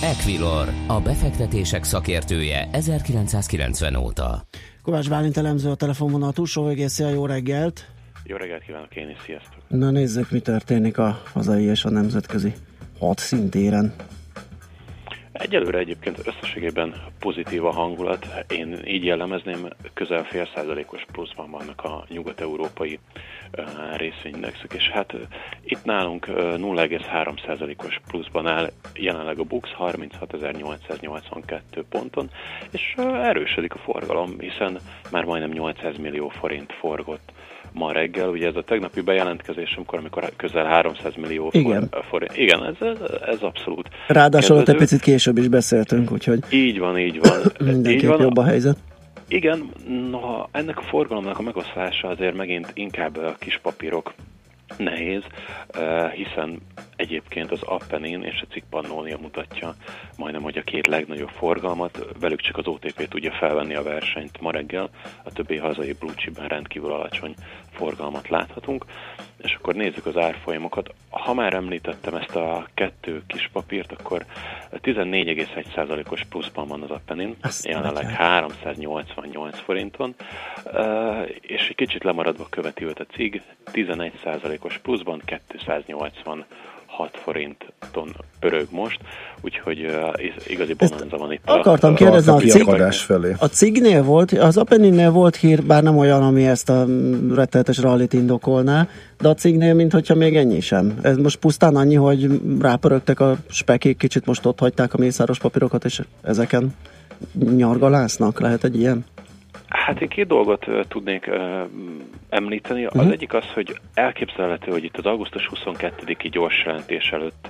[0.03, 4.47] Equilor, a befektetések szakértője 1990 óta.
[4.83, 7.87] Kovács Bálint elemző a telefonvonal túlsó végén, szia, jó reggelt!
[8.25, 9.63] Jó reggelt kívánok én is, sziasztok!
[9.69, 12.53] Na nézzük, mi történik a hazai és a nemzetközi
[12.99, 13.95] hat szintéren.
[15.33, 18.27] Egyelőre egyébként összességében pozitív a hangulat.
[18.49, 22.99] Én így jellemezném, közel fél százalékos pluszban vannak a nyugat-európai
[23.97, 25.15] részvényindexek, és hát
[25.65, 32.31] itt nálunk uh, 0,3 százalékos pluszban áll jelenleg a BUX 36.882 ponton,
[32.71, 34.79] és erősödik a forgalom, hiszen
[35.11, 37.33] már majdnem 800 millió forint forgott
[37.73, 41.89] ma reggel, ugye ez a tegnapi bejelentkezésemkor, amikor közel 300 millió Igen.
[41.91, 42.37] for- forint.
[42.37, 46.99] Igen, ez, ez, ez abszolút Ráadásul ott egy picit később is beszéltünk, úgyhogy Így van,
[46.99, 47.39] így van.
[47.41, 48.21] így mindenképp van.
[48.21, 48.77] jobb a helyzet.
[49.29, 49.71] Igen,
[50.11, 54.15] noha ennek a forgalomnak a megoszlása azért megint inkább a kis papírok
[54.77, 55.23] nehéz,
[55.71, 56.59] eh, hiszen
[56.97, 59.75] egyébként az Appenin és a cikk Pannonia mutatja
[60.17, 64.51] majdnem, hogy a két legnagyobb forgalmat, velük csak az OTP tudja felvenni a versenyt ma
[64.51, 64.91] reggel,
[65.25, 67.35] a többi hazai blue rendkívül alacsony
[67.73, 68.85] forgalmat láthatunk,
[69.37, 70.95] és akkor nézzük az árfolyamokat.
[71.11, 74.25] Ha már említettem ezt a kettő kis papírt, akkor
[74.73, 80.15] 14,1%-os pluszban van az Appenin, jelenleg 388 forinton,
[81.41, 85.23] és egy kicsit lemaradva követi őt a cig, 11%-os pluszban
[86.97, 89.01] 286 forinton pörög most,
[89.41, 91.41] úgyhogy uh, igazi bonanza van itt.
[91.45, 93.35] Akartam a, kérdezni, a, cig, felé.
[93.39, 97.79] a cignél volt, az Apenninnél volt hír, bár nem olyan, ami ezt a mm, rettenetes
[97.79, 100.99] rallit indokolná, de a cignél, mint hogyha még ennyi sem.
[101.03, 105.85] Ez most pusztán annyi, hogy rápörögtek a spekék, kicsit most ott hagyták a mészáros papírokat,
[105.85, 106.75] és ezeken
[107.57, 109.05] nyargalásznak, lehet egy ilyen?
[109.73, 111.31] Hát én két dolgot tudnék
[112.29, 112.85] említeni.
[112.85, 113.11] Az Mhm.
[113.11, 117.49] egyik az, hogy elképzelhető, hogy itt az augusztus 22-i gyors jelentés előtt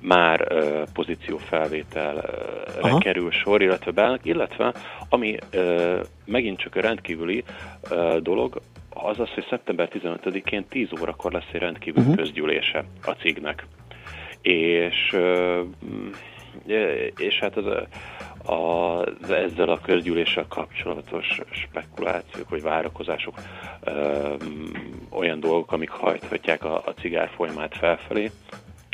[0.00, 2.22] már uh, pozíciófelvételre
[2.80, 2.98] Aha.
[2.98, 4.74] kerül sor, illetve beállnak, illetve
[5.08, 7.44] ami uh, megint csak a rendkívüli
[7.90, 8.60] uh, dolog,
[8.94, 12.10] az az, hogy szeptember 15-én 10 órakor lesz egy rendkívül Mhm.
[12.10, 12.24] uh-huh.
[12.24, 13.66] közgyűlése a cignek.
[14.42, 15.16] És,
[17.16, 17.86] és hát az, a,
[18.48, 23.34] az ezzel a közgyűléssel kapcsolatos spekulációk vagy várakozások
[23.80, 24.34] ö,
[25.10, 28.30] olyan dolgok, amik hajthatják a, a cigár folyamát felfelé.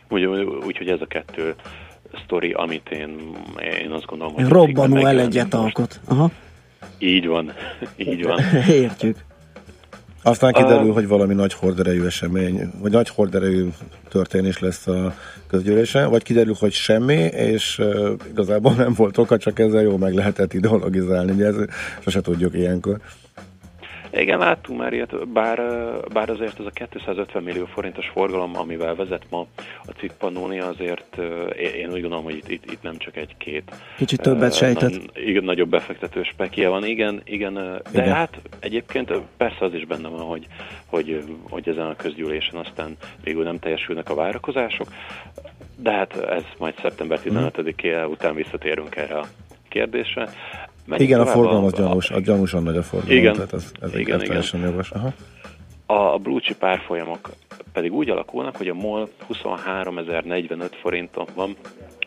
[0.09, 1.55] Úgyhogy úgy, hogy ez a kettő
[2.25, 3.37] sztori, amit én,
[3.83, 6.01] én azt gondolom, hogy a Robbanó elegyet alkot.
[6.09, 6.31] Aha.
[6.99, 7.53] Így van,
[7.97, 8.41] így van.
[8.69, 9.25] Értjük.
[10.27, 13.69] Aztán kiderül, Uh, hogy valami nagy horderejű esemény, vagy nagy horderejű
[14.09, 15.15] történés lesz a
[15.47, 20.15] közgyűlésen, vagy kiderül, hogy semmi, és uh, igazából nem volt oka, csak ezzel jó meg
[20.15, 21.55] lehetett ideologizálni, ugye ez
[22.01, 23.01] sose tudjuk ilyenkor.
[24.17, 25.61] Igen, láttunk már ilyet, bár,
[26.13, 29.47] bár azért ez a 250 millió forintos forgalom, amivel vezet ma
[29.87, 31.17] a cikk Pannonia, azért
[31.77, 34.93] én úgy gondolom, hogy itt, itt, itt nem csak egy-két Kicsit többet sejtett.
[35.15, 38.13] igen, nagyobb befektető spekje van, igen, igen, de Igen.
[38.15, 40.47] hát egyébként persze az is benne van, hogy,
[40.87, 44.89] hogy, hogy ezen a közgyűlésen aztán végül nem teljesülnek a várakozások,
[45.77, 47.37] de hát ez majd szeptember Mhm.
[47.37, 49.27] 15-e után visszatérünk erre a
[49.69, 50.29] kérdésre.
[50.87, 53.33] Menjünk Igen, a forgalom az gyanús, a gyanúsan nagy a forgalom, Igen.
[53.33, 54.61] tehát ez, ez Igen, igen, igen.
[54.61, 54.91] jogos.
[54.91, 55.13] Aha.
[55.87, 57.31] A blue chip árfolyamok
[57.73, 61.57] pedig úgy alakulnak, hogy a MOL 23.045 forinton van,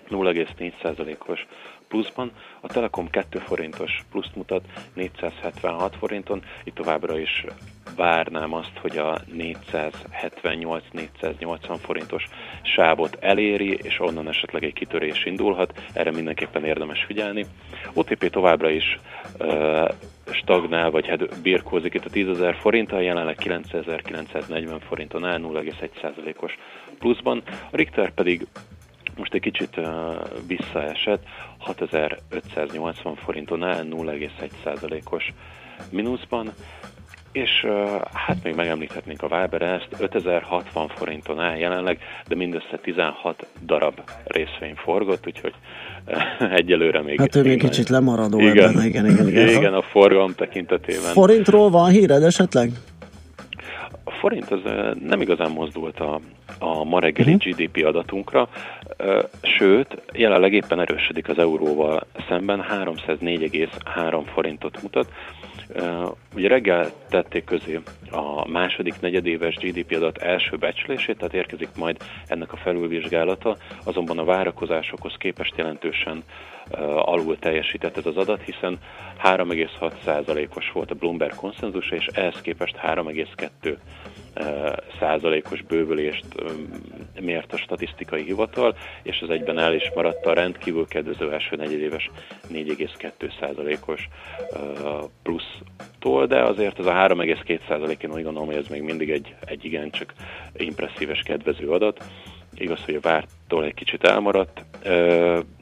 [0.10, 1.46] 0,4%-os
[1.88, 2.32] pluszban,
[2.68, 7.46] a Telekom 2 forintos pluszt mutat 476 forinton, itt továbbra is
[7.96, 9.22] várnám azt, hogy a
[9.72, 12.28] 478-480 forintos
[12.62, 17.46] sávot eléri, és onnan esetleg egy kitörés indulhat, erre mindenképpen érdemes figyelni.
[17.94, 19.00] OTP továbbra is
[19.40, 19.90] uh,
[20.32, 26.58] stagnál, vagy hát birkózik itt a 10.000 forinttal, jelenleg 9.940 forinton áll, 0,1%-os
[27.00, 27.42] pluszban.
[27.46, 28.48] A Richter pedig
[29.18, 29.80] most egy kicsit
[30.48, 31.24] visszaesett,
[31.58, 35.34] 6580 forinton áll, 0,1%-os
[35.90, 36.52] mínuszban,
[37.32, 37.68] és
[38.14, 44.76] hát még megemlíthetnénk a Viber ezt 5060 forinton áll jelenleg, de mindössze 16 darab részvény
[44.76, 45.54] forgott, úgyhogy
[46.60, 47.20] egyelőre még...
[47.20, 49.48] Hát ő még kicsit lemaradó igen, ebben, igen, igen, igen.
[49.48, 51.12] Igen, a forgalom tekintetében.
[51.14, 52.72] Forintról van híred esetleg?
[54.08, 54.60] A forint az
[55.04, 56.20] nem igazán mozdult a,
[56.60, 57.52] a ma reggeli uh-huh.
[57.52, 58.50] GDP adatunkra,
[59.42, 65.08] sőt, jelenleg éppen erősödik az euróval szemben, 304,3 forintot mutat.
[66.36, 67.80] Ugye reggel tették közé
[68.12, 74.24] a második negyedéves GDP adat első becslését, tehát érkezik majd ennek a felülvizsgálata, azonban a
[74.24, 76.24] várakozásokhoz képest jelentősen
[76.96, 78.80] alul teljesített ez az adat, hiszen
[79.24, 83.78] 3,6%-os volt a Bloomberg konszenzusa, és ehhez képest 3,2
[85.00, 86.26] százalékos bővülést
[87.22, 92.10] mért a statisztikai hivatal, és az egyben el is maradt a rendkívül kedvező első negyedéves
[92.54, 94.08] 4,2 százalékos
[95.24, 99.36] plusztól, de azért ez a 3,2 százalék, én úgy gondolom, hogy ez még mindig egy,
[99.46, 100.14] egy igencsak
[100.58, 102.04] impresszíves kedvező adat.
[102.54, 104.64] Igaz, hogy a vártól egy kicsit elmaradt,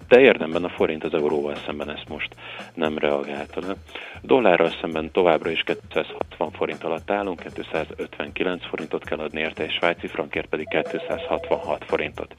[0.08, 2.36] de érdemben a forint az euróval szemben ezt most
[2.74, 3.76] nem reagálta le.
[4.22, 10.08] Dollárral szemben továbbra is 260 forint alatt állunk, 259 forintot kell adni érte, és svájci
[10.08, 12.36] frankért pedig 266 forintot.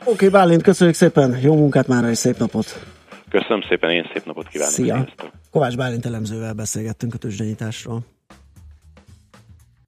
[0.00, 2.84] Oké, okay, Bálint, köszönjük szépen, jó munkát már és szép napot!
[3.28, 4.72] Köszönöm szépen, én szép napot kívánok!
[4.72, 4.94] Szia!
[4.94, 5.30] Sziasztok.
[5.50, 8.00] Kovács Bálint elemzővel beszélgettünk a tőzsdenyításról.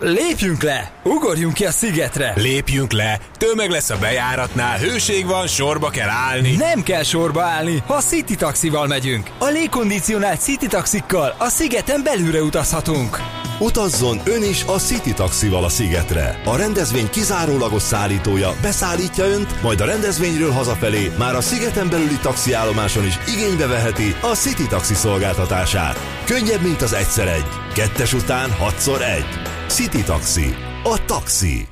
[0.00, 0.90] Lépjünk le!
[1.02, 2.32] Ugorjunk ki a szigetre!
[2.36, 3.20] Lépjünk le!
[3.38, 6.56] Tömeg lesz a bejáratnál, hőség van, sorba kell állni.
[6.56, 9.30] Nem kell sorba állni, ha City Taxival megyünk.
[9.38, 13.18] A légkondicionált City Taxikkal a szigeten belülre utazhatunk.
[13.58, 16.40] Utazzon ön is a City Taxival a szigetre.
[16.44, 23.06] A rendezvény kizárólagos szállítója beszállítja önt, majd a rendezvényről hazafelé már a szigeten belüli taxiállomáson
[23.06, 25.98] is igénybe veheti a City Taxi szolgáltatását.
[26.24, 27.46] Könnyebb, mint az egyszer egy.
[27.74, 29.53] Kettes után hatszor egy.
[29.68, 30.54] City Taxi.
[30.82, 31.66] A taxi.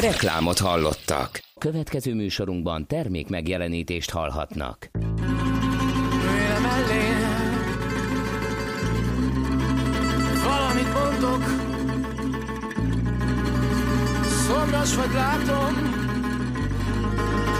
[0.00, 1.40] Reklámot hallottak.
[1.58, 4.90] Következő műsorunkban termék megjelenítést hallhatnak.
[10.44, 11.44] Valamit mondok
[14.46, 15.74] Szomjas vagy látom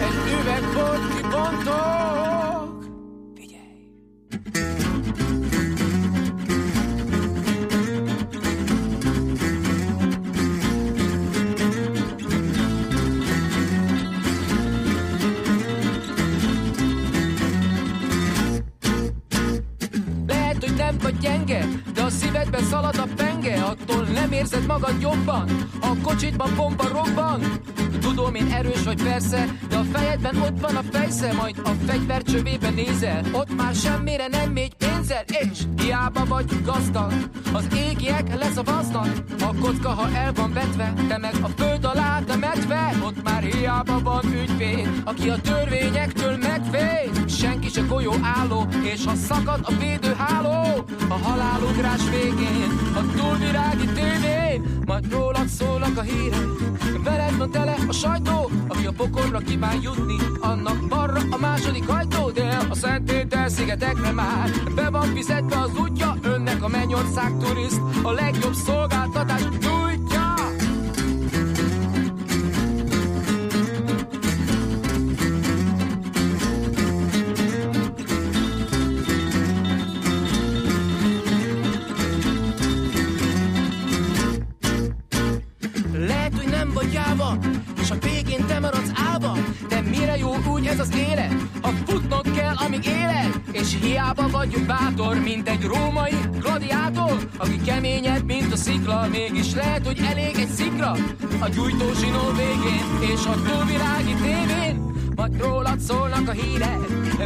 [0.00, 2.51] Egy üvegbort kibontok
[22.42, 27.40] szívedben szalad a penge, attól nem érzed magad jobban, a kocsitban bomba robban.
[28.02, 32.22] Tudom, én erős vagy persze, de a fejedben ott van a fejsze, majd a fegyver
[32.22, 37.12] csövében nézel, ott már semmire nem megy pénzed, és hiába vagy gazdag,
[37.52, 39.08] az égiek leszavaznak,
[39.40, 44.00] a kocka, ha el van vetve, te meg a föld alá temetve, ott már hiába
[44.02, 50.84] van ügyvéd, aki a törvényektől megvéd, senki se golyó álló, és ha szakad a védőháló,
[51.08, 56.71] a halálugrás végén, a túlvirági tévé, majd rólad szólnak a hírek,
[57.02, 62.30] veled van tele a sajtó, aki a pokorra kíván jutni, annak balra a második ajtó,
[62.30, 68.10] de a Szentpéter szigetekre már be van fizetve az útja, önnek a mennyország turiszt, a
[68.10, 70.11] legjobb szolgáltatás nyújtja.
[87.22, 87.38] Jáva,
[87.80, 89.36] és a végén te maradsz állva,
[89.68, 91.34] de mire jó úgy ez az élet?
[91.62, 98.24] Ha futnod kell, amíg éled, És hiába vagy bátor, mint egy római gladiátor Aki keményebb,
[98.24, 100.90] mint a szikla Mégis lehet, hogy elég egy szikra.
[101.40, 106.78] A gyújtózsinó végén És a túlvilági tévén majd rólad szólnak a hírek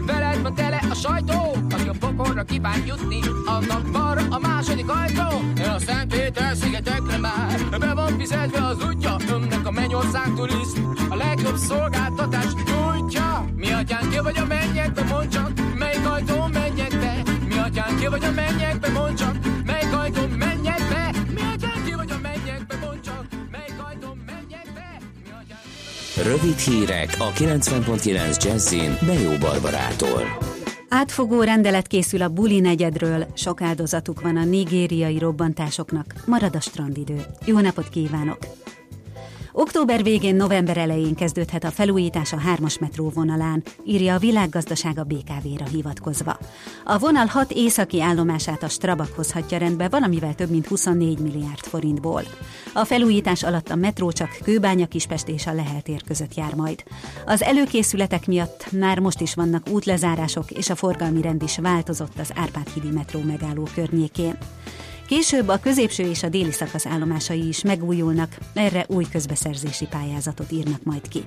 [0.06, 1.65] Veled van tele a sajtó
[1.98, 5.46] pokorra kíván jutni Annak balra a második ajtó.
[5.76, 11.14] A Szent Péter szigetekre már Be van fizetve az útja Önnek a mennyország turiszt A
[11.14, 17.22] legjobb szolgáltatás nyújtja Mi atyán ki vagy a mennyekbe Mondd csak melyik ajtón menjek be?
[17.48, 19.22] Mi atyán ki vagy a mennyekbe Mondd
[19.64, 20.80] melyik ajtón menjek
[21.34, 24.98] Mi atyán ki vagy a mennyekbe Mondd csak melyik ajtón menjek be?
[26.22, 30.55] Rövid hírek a 90.9 Jazzin Bejó Barbarától.
[30.96, 36.14] Átfogó rendelet készül a Buli negyedről, sok áldozatuk van a nigériai robbantásoknak.
[36.26, 37.24] Marad a strandidő.
[37.44, 38.38] Jó napot kívánok!
[39.58, 45.64] Október végén, november elején kezdődhet a felújítás a 3-as metró vonalán, írja a világgazdasága BKV-ra
[45.64, 46.38] hivatkozva.
[46.84, 52.22] A vonal hat északi állomását a Strabag hozhatja rendbe valamivel több mint 24 milliárd forintból.
[52.74, 56.82] A felújítás alatt a metró csak Kőbánya Kispest és a Lehel tér között jár majd.
[57.26, 62.32] Az előkészületek miatt már most is vannak útlezárások, és a forgalmi rend is változott az
[62.34, 64.38] Árpád-hídi metró megálló környékén.
[65.06, 70.82] Később a középső és a déli szakasz állomásai is megújulnak, erre új közbeszerzési pályázatot írnak
[70.82, 71.24] majd ki.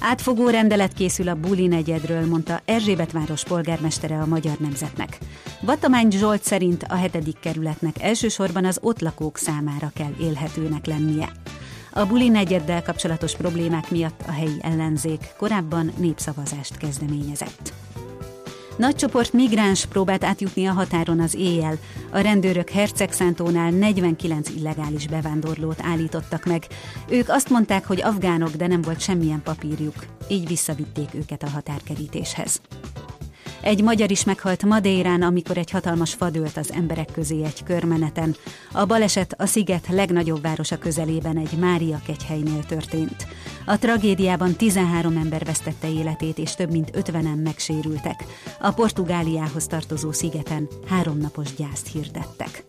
[0.00, 5.18] Átfogó rendelet készül a Buli negyedről, mondta Erzsébet város polgármestere a Magyar Nemzetnek.
[5.60, 11.32] Vatamány Zsolt szerint a hetedik kerületnek elsősorban az ott lakók számára kell élhetőnek lennie.
[11.92, 17.72] A Buli negyeddel kapcsolatos problémák miatt a helyi ellenzék korábban népszavazást kezdeményezett.
[18.76, 21.78] Nagy csoport migráns próbált átjutni a határon az éjjel.
[22.10, 26.66] A rendőrök Hercegszántónál 49 illegális bevándorlót állítottak meg.
[27.08, 29.94] Ők azt mondták, hogy afgánok, de nem volt semmilyen papírjuk.
[30.28, 32.60] Így visszavitték őket a határkerítéshez.
[33.66, 38.36] Egy magyar is meghalt Madeirán, amikor egy hatalmas fa dőlt az emberek közé egy körmeneten.
[38.72, 43.26] A baleset a sziget legnagyobb városa közelében egy Mária kegyhelynél történt.
[43.64, 48.24] A tragédiában 13 ember vesztette életét, és több mint 50-en megsérültek.
[48.60, 52.64] A Portugáliához tartozó szigeten háromnapos gyászt hirdettek.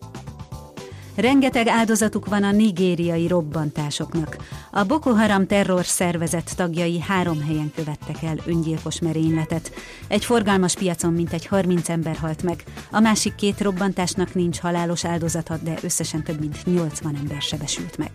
[1.18, 4.38] Rengeteg áldozatuk van a nigériai robbantásoknak.
[4.72, 9.72] A Boko Haram terror szervezet tagjai három helyen követtek el öngyilkos merényletet.
[10.08, 12.64] Egy forgalmas piacon mintegy 30 ember halt meg.
[12.92, 18.12] A másik két robbantásnak nincs halálos áldozata, de összesen több mint 80 ember sebesült meg.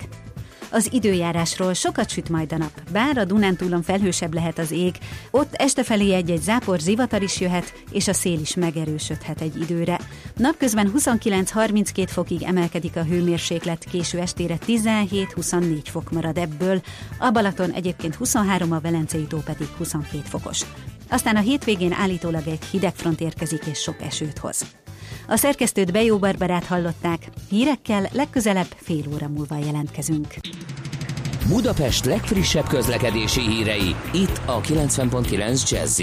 [0.74, 4.94] Az időjárásról sokat süt majd a nap, bár a Dunántúlon felhősebb lehet az ég,
[5.30, 10.00] ott este felé egy-egy zápor zivatar is jöhet, és a szél is megerősödhet egy időre.
[10.36, 16.80] Napközben 29-32 fokig emelkedik a hőmérséklet, késő estére 17-24 fok marad ebből,
[17.18, 20.60] a Balaton egyébként 23, a Velencei tó pedig 22 fokos.
[21.10, 24.81] Aztán a hétvégén állítólag egy hidegfront érkezik és sok esőt hoz.
[25.28, 30.34] A szerkesztőt Bejó Barbarát hallották, hírekkel legközelebb fél óra múlva jelentkezünk.
[31.48, 36.02] Budapest legfrissebb közlekedési hírei, itt a 90.9 jazz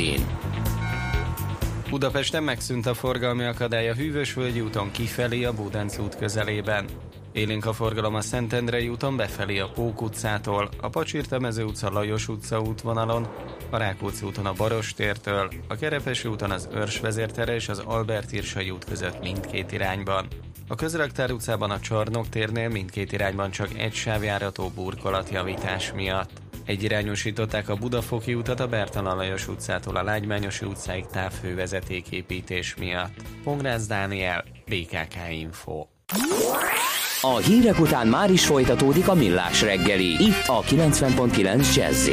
[1.90, 6.86] Budapesten megszűnt a forgalmi akadály a Hűvösvölgyi úton kifelé a Búdenc út közelében.
[7.32, 12.60] Élénk a forgalom a Szentendrei úton befelé a Pók utcától, a Pacsirtemező utca Lajos utca
[12.60, 13.28] útvonalon,
[13.70, 18.70] a Rákóczi úton a Barostértől, a Kerepesi úton az Örs vezértere és az Albert Irsai
[18.70, 20.28] út között mindkét irányban.
[20.68, 26.32] A Közraktár utcában a Csarnok térnél mindkét irányban csak egy sávjárató burkolatjavítás miatt.
[26.66, 33.14] Egyirányosították a Budafoki utat a Bertalan Lajos utcától a Lágymányosi utcáig távfővezetéképítés miatt.
[33.44, 35.86] Pongrász Dániel, BKK Info.
[37.22, 42.10] A hírek után már is folytatódik a millás reggeli, itt a 90.9 jazz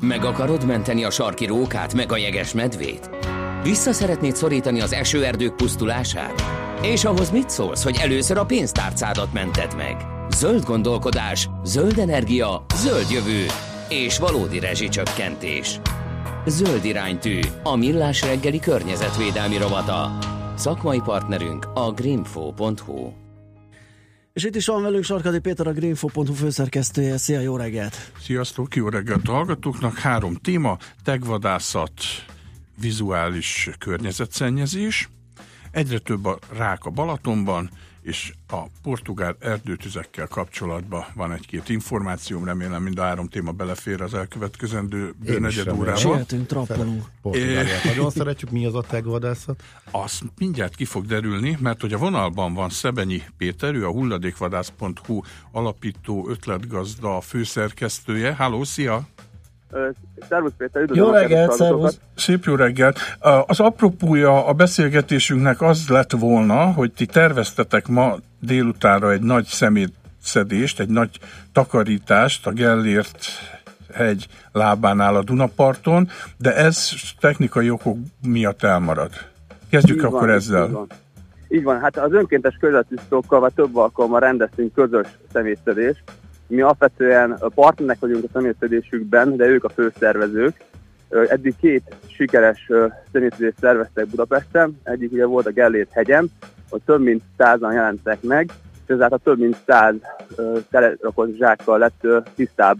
[0.00, 3.10] Meg akarod menteni a sarki rókát, meg a jeges medvét?
[3.62, 6.42] Vissza szeretnéd szorítani az esőerdők pusztulását?
[6.82, 9.96] És ahhoz mit szólsz, hogy először a pénztárcádat mented meg?
[10.36, 13.46] Zöld gondolkodás, zöld energia, zöld jövő
[13.88, 15.80] és valódi rezsicsökkentés.
[16.46, 20.18] Zöld iránytű, a millás reggeli környezetvédelmi rovata.
[20.56, 23.29] Szakmai partnerünk a greenfo.hu.
[24.32, 27.16] És itt is van velünk Sarkadi Péter, a Greenfo.hu főszerkesztője.
[27.16, 28.12] Szia, jó reggelt!
[28.20, 29.98] Sziasztok, jó reggelt a hallgatóknak.
[29.98, 31.92] Három téma, tegvadászat,
[32.80, 35.08] vizuális környezetszennyezés.
[35.70, 37.70] Egyre több a rák a Balatonban,
[38.02, 44.14] és a portugál erdőtüzekkel kapcsolatban van egy-két információm, remélem mind a három téma belefér az
[44.14, 45.96] elkövetkezendő negyed órában.
[45.96, 47.04] Sietünk, trappolunk.
[47.22, 49.62] Portugáliát nagyon szeretjük, mi az a tegvadászat?
[49.90, 55.20] Azt mindjárt ki fog derülni, mert hogy a vonalban van Szebenyi Péter, ő a hulladékvadász.hu
[55.52, 58.34] alapító ötletgazda főszerkesztője.
[58.34, 59.08] Háló, szia!
[60.28, 62.00] Szervusz Péter, Jó reggelt, szervusz.
[62.14, 62.98] Szép jó reggelt.
[63.46, 70.80] Az apropója a beszélgetésünknek az lett volna, hogy ti terveztetek ma délutánra egy nagy szemétszedést,
[70.80, 71.18] egy nagy
[71.52, 73.26] takarítást a Gellért
[73.92, 76.90] hegy lábánál a Dunaparton, de ez
[77.20, 77.96] technikai okok
[78.26, 79.10] miatt elmarad.
[79.70, 80.66] Kezdjük így akkor van, ezzel.
[80.66, 80.86] Így van.
[81.48, 86.02] így van, hát az önkéntes közvettisztókkal vagy több alkalommal rendeztünk közös személyszedést.
[86.50, 90.64] Mi alapvetően partnerek vagyunk a személyszedésükben, de ők a főszervezők.
[91.08, 92.70] Eddig két sikeres
[93.12, 94.80] személyszedést szerveztek Budapesten.
[94.82, 96.26] Egyik ugye volt a Gellért hegyem,
[96.70, 98.50] hogy több mint százan jelentek meg,
[98.86, 99.94] és ezáltal több mint száz
[100.70, 102.78] telerakott zsákkal lett tisztább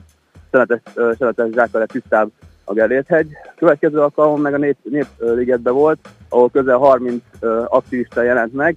[0.50, 2.30] szeletes, szeletes zsákkal lett tisztább
[2.64, 3.28] a Gellért-hegy.
[3.56, 7.22] Következő alkalom meg a Nép, Népligetben volt, ahol közel 30
[7.66, 8.76] aktivista jelent meg,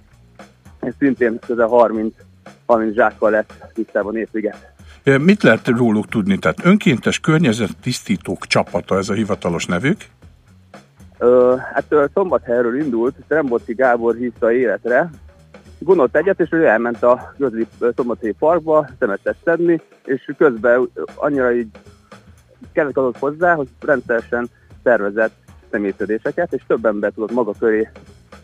[0.82, 2.14] és szintén közel 30,
[2.66, 4.72] 30 zsákkal lett tisztább a Népliget.
[5.04, 6.38] Mit lehet róluk tudni?
[6.38, 9.96] Tehát önkéntes környezettisztítók csapata, ez a hivatalos nevük?
[11.18, 15.10] Ö, hát Szombathelyről indult, Trembocki Gábor hívta életre,
[15.78, 21.68] gondolt egyet, és ő elment a közeli Szombathelyi parkba szemetet szedni, és közben annyira így
[22.72, 24.48] kellett adott hozzá, hogy rendszeresen
[24.82, 25.34] szervezett
[25.70, 27.90] személyszedéseket, és több ember tudott maga köré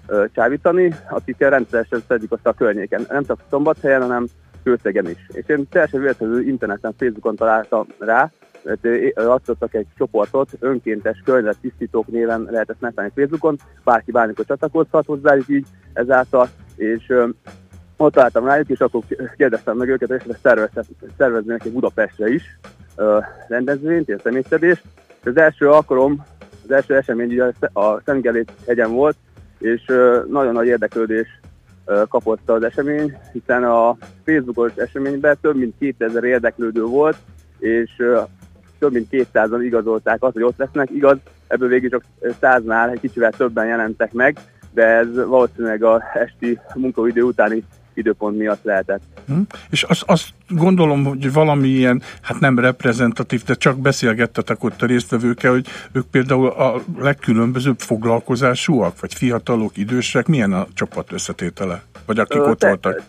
[0.07, 3.07] ö, csábítani, akikkel rendszeresen szedik azt a környéken.
[3.09, 4.27] Nem csak Szombathelyen, hanem
[4.71, 5.27] Kőszegen is.
[5.33, 8.31] És én teljesen véletlenül interneten, Facebookon találtam rá,
[8.63, 11.23] mert azt egy csoportot, önkéntes
[11.61, 17.13] tisztítók néven lehet ezt megtalálni Facebookon, bárki bármikor csatlakozhat hozzájuk így ezáltal, és
[17.97, 19.03] ott találtam rájuk, és akkor
[19.37, 20.23] kérdeztem meg őket, és
[21.17, 22.59] szerveznének egy Budapestre is
[22.97, 23.19] ö,
[23.49, 24.83] rendezvényt, ilyen személyszedést.
[25.21, 26.25] És az első alkalom,
[26.65, 29.17] az első esemény ugye a Szentgelét hegyen volt,
[29.59, 31.40] és ö, nagyon nagy érdeklődés
[32.09, 37.17] kapott az esemény, hiszen a Facebookos eseményben több mint 2000 érdeklődő volt,
[37.59, 38.03] és
[38.79, 40.91] több mint 200-an igazolták azt, hogy ott lesznek.
[40.91, 42.05] Igaz, ebből végül csak
[42.41, 44.39] száznál egy kicsivel többen jelentek meg,
[44.73, 47.65] de ez valószínűleg a esti munkaidő utáni
[47.95, 49.03] időpont miatt lehetett.
[49.27, 49.41] Hm?
[49.71, 54.87] És azt, azt gondolom, hogy valami ilyen, hát nem reprezentatív, de csak beszélgettetek ott a
[54.87, 61.83] résztvevőkkel, hogy ők például a legkülönbözőbb foglalkozásúak, vagy fiatalok, idősek, milyen a csapat összetétele?
[62.07, 63.03] Vagy akik Ö, ott te, voltak?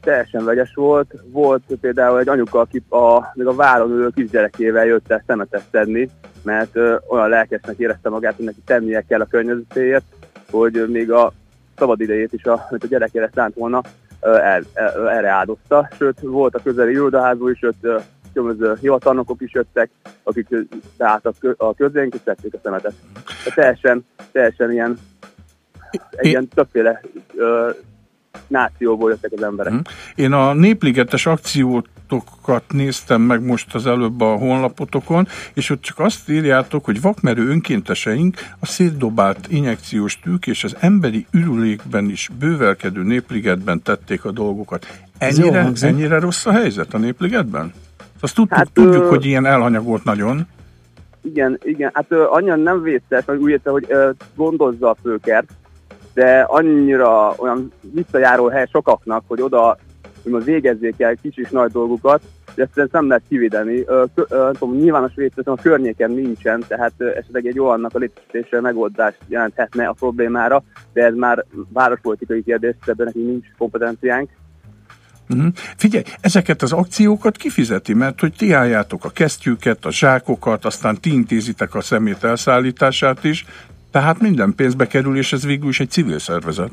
[0.00, 1.14] Teljesen vegyes volt.
[1.32, 6.10] Volt például egy anyuka, aki a, még a váron ülő kisgyerekével jött el szemetet szedni,
[6.42, 10.04] mert ö, olyan lelkesnek érezte magát, hogy neki tennie kell a környezetéért,
[10.50, 11.32] hogy még a
[11.78, 13.82] szabad idejét is, a, amit a gyerekére szánt volna,
[14.20, 15.88] el, el, erre áldozta.
[15.98, 17.76] Sőt, volt a közeli irodaházból is, sőt,
[18.32, 19.90] különböző hivatalnokok is jöttek,
[20.22, 20.48] akik
[20.96, 22.94] beálltak a közénk, és tették a szemetet.
[23.54, 24.98] Teljesen, teljesen ilyen,
[26.10, 27.00] egy ilyen többféle
[28.46, 29.72] nációból jöttek az emberek.
[30.14, 31.26] Én a Népligetes
[32.08, 37.48] akciótokat néztem meg most az előbb a honlapotokon, és ott csak azt írjátok, hogy vakmerő
[37.48, 44.86] önkénteseink a szétdobált injekciós tűk és az emberi ürülékben is bővelkedő Népligetben tették a dolgokat.
[45.18, 47.72] Ennyire, ennyire rossz a helyzet a Népligetben?
[48.20, 49.08] Azt tudtuk, hát, tudjuk, ö...
[49.08, 50.46] hogy ilyen elhanyagolt nagyon.
[51.22, 55.50] Igen, igen, hát ö, annyira nem vészes, hogy úgy érte, hogy ö, gondozza a főkert,
[56.14, 59.78] de annyira olyan visszajáró hely sokaknak, hogy oda
[60.22, 62.22] hogy végezzék el kis és nagy dolgokat,
[62.54, 63.84] de ezt nem lehet kivédeni.
[64.52, 69.92] tudom, nyilvános védszerűen a környéken nincsen, tehát esetleg egy olyannak a létesítésre megoldást jelenthetne a
[69.92, 70.62] problémára,
[70.92, 74.30] de ez már várospolitikai kérdés, ebben nekünk nincs kompetenciánk.
[75.28, 75.52] Uh-huh.
[75.76, 81.12] Figyelj, ezeket az akciókat kifizeti, mert hogy ti álljátok a kesztyűket, a zsákokat, aztán ti
[81.12, 83.44] intézitek a szemét elszállítását is,
[83.90, 86.70] tehát minden pénzbe kerül, és ez végül is egy civil szervezet.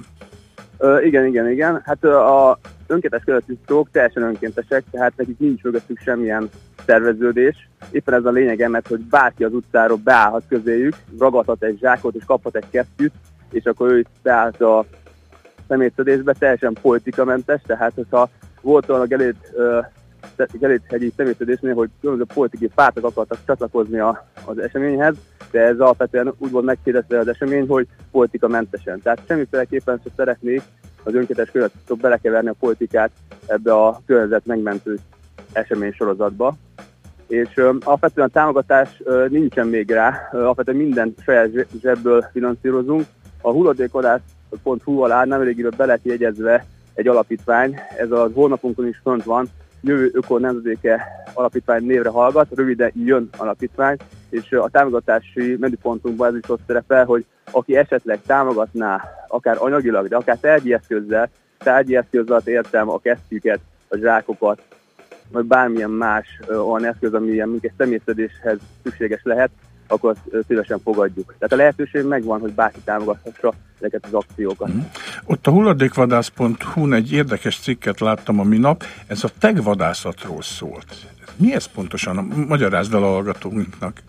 [1.03, 1.81] Igen, igen, igen.
[1.85, 6.49] Hát a önkéntes közvetítők teljesen önkéntesek, tehát nekik nincs mögöttük semmilyen
[6.85, 7.69] szerveződés.
[7.91, 12.23] Éppen ez a lényege, mert hogy bárki az utcáról beállhat közéjük, ragadhat egy zsákot és
[12.25, 13.13] kaphat egy kesztyűt,
[13.51, 14.85] és akkor ő beállt a
[15.67, 18.29] személyszedésbe, teljesen politikamentes, tehát hogyha
[18.61, 19.05] volt a
[20.35, 25.15] gelét, gelét hegyi személyszedésnél, hogy különböző politikai pártok akartak csatlakozni a, az eseményhez,
[25.51, 29.01] de ez alapvetően úgy volt megkérdezve az esemény, hogy politika mentesen.
[29.01, 30.61] Tehát semmiféleképpen sem szeretnék
[31.03, 33.11] az önkéntes közvetítők belekeverni a politikát
[33.45, 34.97] ebbe a környezet megmentő
[35.51, 36.55] esemény sorozatba.
[37.27, 41.49] És ö, alapvetően a támogatás ö, nincsen még rá, ö, alapvetően mindent saját
[41.81, 43.05] zsebből finanszírozunk.
[43.41, 49.23] A hulladékodász.hu alá nem elég be lett jegyezve egy alapítvány, ez a honlapunkon is fönt
[49.23, 49.47] van,
[49.87, 53.97] Jövő Öko Nemzedéke Alapítvány névre hallgat, röviden jön alapítvány,
[54.29, 60.15] és a támogatási menüpontunkban ez is ott szerepel, hogy aki esetleg támogatná, akár anyagilag, de
[60.15, 64.61] akár tárgyi eszközzel, tárgyi eszközzel értem a kesztyűket, a zsákokat,
[65.31, 69.49] vagy bármilyen más olyan eszköz, ami minket személyszedéshez szükséges lehet,
[69.87, 71.33] akkor azt szívesen fogadjuk.
[71.37, 74.73] Tehát a lehetőség megvan, hogy bárki támogathassa ezeket az akciókat.
[74.73, 74.79] Mm.
[75.25, 81.13] Ott a hulladékvadász.hu-n egy érdekes cikket láttam a minap, ez a tegvadászatról szólt.
[81.35, 82.15] Mi ez pontosan?
[82.47, 84.01] Magyarázd el a hallgatóinknak.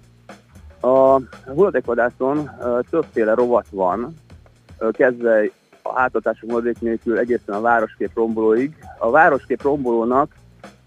[0.81, 2.51] A hulladékvadászon
[2.91, 4.15] többféle rovat van,
[4.91, 5.51] kezdve
[5.83, 8.75] a háthatású hulladék nélkül egészen a városkép rombolóig.
[8.99, 10.35] A városkép rombolónak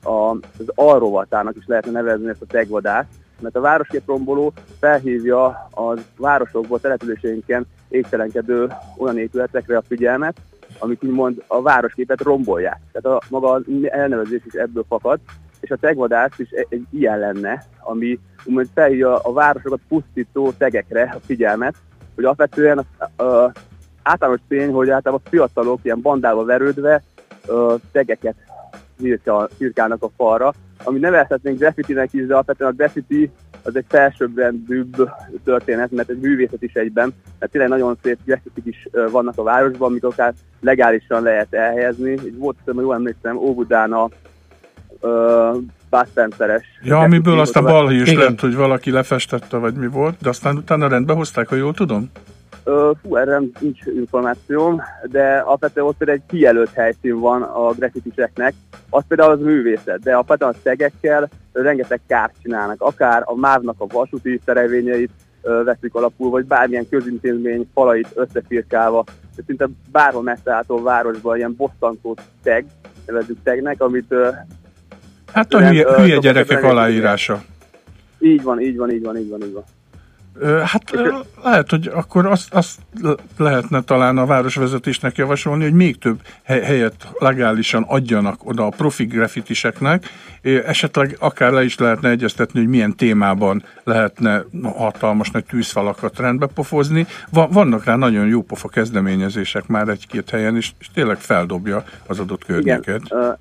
[0.04, 3.10] az alrovatának is lehetne nevezni ezt a tegvadászt,
[3.40, 10.38] mert a városkép romboló felhívja a városokból, településeinken égtelenkedő olyan épületekre a figyelmet,
[10.80, 12.80] amik úgymond a városképet rombolják.
[12.92, 15.20] Tehát a maga elnevezés is ebből fakad,
[15.60, 21.14] és a tegvadász is egy, egy ilyen lenne, ami úgymond felhívja a városokat pusztító tegekre
[21.16, 21.76] a figyelmet,
[22.16, 23.52] hogy alapvetően a, a,
[24.04, 27.04] általános tény, hogy általában fiatalok ilyen bandába verődve
[27.48, 28.36] ö, tegeket
[28.98, 30.54] cirkál, cirkálnak a falra,
[30.84, 33.32] ami nevezhetnénk graffitinek is, de alapvetően a graffiti
[33.64, 35.10] az egy felsőbbrendűbb
[35.44, 39.90] történet, mert egy művészet is egyben, mert tényleg nagyon szép graffitik is vannak a városban,
[39.90, 42.12] amik akár legálisan lehet elhelyezni.
[42.12, 44.10] Így volt, hogy jól emlékszem, Óbudán a
[46.10, 46.66] Spenceres.
[46.84, 50.56] Ja, amiből aztán graffiti- balhé is lett, hogy valaki lefestette, vagy mi volt, de aztán
[50.56, 52.12] utána rendbe hozták, ha jól tudom?
[53.02, 58.54] Fú, erre nincs információm, de alapvetően ott például egy kijelölt helyszín van a graffitiseknek,
[58.90, 63.86] az például az művészet, de alapvetően a szegekkel rengeteg kárt csinálnak, akár a mávnak a
[63.88, 65.12] vasúti szerelvényeit
[65.42, 69.04] ö, veszik alapul, vagy bármilyen közintézmény falait összefirkálva,
[69.36, 72.66] de szinte bárhol messze ától városban ilyen bosszantó teg,
[73.06, 74.14] nevezzük tegnek, amit
[75.34, 77.44] Hát a hülye, hülye gyerekek aláírása.
[78.20, 79.64] így van, így van, így van, így van, így van.
[80.66, 80.84] Hát
[81.44, 82.80] lehet, hogy akkor azt, azt
[83.38, 89.06] lehetne talán a városvezetésnek javasolni, hogy még több he- helyet legálisan adjanak oda a profi
[89.06, 90.06] graffitiseknek,
[90.42, 96.46] Ö, esetleg akár le is lehetne egyeztetni, hogy milyen témában lehetne hatalmas nagy tűzfalakat rendbe
[96.46, 97.08] pofozni.
[97.30, 102.20] Va- vannak rá nagyon jó pofa kezdeményezések már egy-két helyen, és, és tényleg feldobja az
[102.20, 103.02] adott környéket.
[103.06, 103.38] Igen,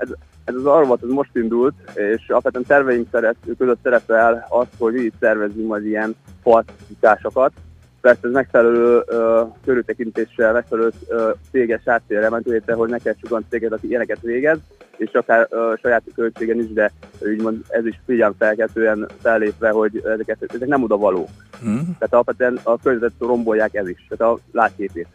[0.48, 4.94] ez, ez az arvat ez most indult, és alapvetően terveink szeret, között szerepel az, hogy
[4.94, 7.52] így szervezünk majd ilyen faltitásokat.
[8.00, 13.72] Persze ez megfelelő ö, körültekintéssel, megfelelő ö, céges háttérre mentőjéte, hogy ne kell sokan céget,
[13.72, 14.58] aki ilyeneket végez,
[14.96, 20.68] és akár ö, saját költségen is, de úgymond ez is figyelmfelkeltően fellépve, hogy ezeket, ezek
[20.68, 21.28] nem oda való.
[21.60, 21.74] Hm?
[21.74, 25.08] Tehát alapvetően a környezetet rombolják ez is, tehát a látképét.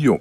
[0.00, 0.14] Jó.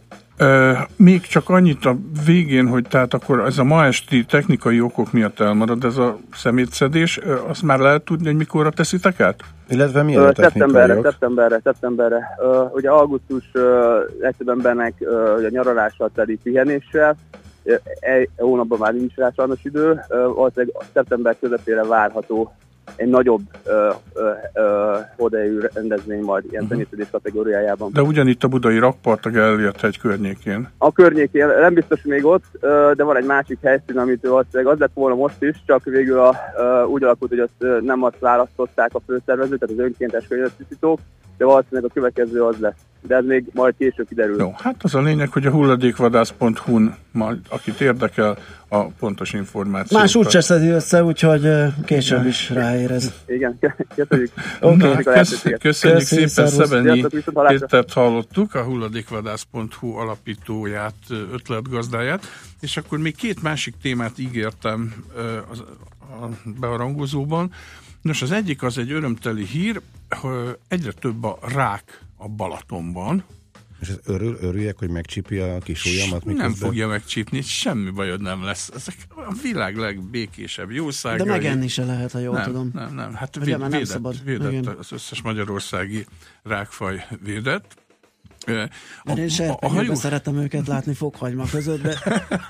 [0.96, 5.40] Még csak annyit a végén, hogy tehát akkor ez a ma esti technikai okok miatt
[5.40, 9.40] elmarad ez a szemétszedés, azt már lehet tudni, hogy mikorra teszitek át?
[9.70, 12.38] Illetve Ö, szeptemberre, szeptemberre, szeptemberre.
[12.42, 13.52] Ö, ugye augusztus
[14.20, 17.16] legtöbb embernek ö, ugye nyaralással teli pihenéssel,
[18.00, 22.54] egy hónapban már nincs rá sajnos idő, valószínűleg szeptember közepére várható
[22.96, 27.10] egy nagyobb ö, ö, ö, odaérő rendezvény majd ilyen uh-huh.
[27.12, 27.92] kategóriájában.
[27.94, 30.70] De ugyanitt a budai rakpart a Gellért hegy környékén.
[30.78, 34.80] A környékén nem biztos még ott, ö, de van egy másik helyszín, amit valószínűleg az
[34.80, 38.20] lett volna most is, csak végül a, ö, úgy alakult, hogy azt ö, nem azt
[38.20, 41.00] választották a főszervezők, tehát az önkéntes környezettisztítók,
[41.40, 42.76] de valószínűleg a következő az lesz.
[43.02, 44.40] De ez még majd később kiderül.
[44.40, 48.38] Jó, hát az a lényeg, hogy a hulladékvadász.hu-n, majd, akit érdekel,
[48.68, 50.02] a pontos információt.
[50.02, 51.50] Más úgy se szedi össze, úgyhogy
[51.86, 53.14] később is ráérez.
[53.28, 53.60] Igen,
[53.96, 54.32] köszönjük.
[54.62, 54.76] Oké.
[54.76, 56.70] Na, Köszönjük a kösz, köszönjük Köszi, szépen szervusz.
[56.70, 57.06] Szebenyi.
[57.48, 60.96] Pétert hallottuk, a hulladékvadász.hu alapítóját,
[61.34, 62.24] ötletgazdáját,
[62.62, 64.94] és akkor még két másik témát ígértem
[65.52, 65.64] az,
[66.22, 66.28] a
[66.60, 67.52] bearangozóban.
[68.02, 73.24] Nos, az egyik az egy örömteli hír, hogy egyre több a rák a Balatonban,
[73.82, 76.68] És ez örül, örüljek, hogy megcsipi a kis ujjamat, nem miközben...
[76.68, 78.70] fogja megcsípni, semmi bajod nem lesz.
[78.76, 81.26] Ezek a világ legbékésebb jószágai.
[81.26, 82.72] De megenni se lehet, ha jól nem, tudom.
[82.74, 84.24] Nem, nem, hát véd, nem védett, szabad.
[84.24, 84.76] védett Igen.
[84.80, 86.06] az összes magyarországi
[86.44, 87.78] rákfaj védett.
[89.04, 92.00] Mert én serpenyőben szeretem őket látni fokhagyma között, de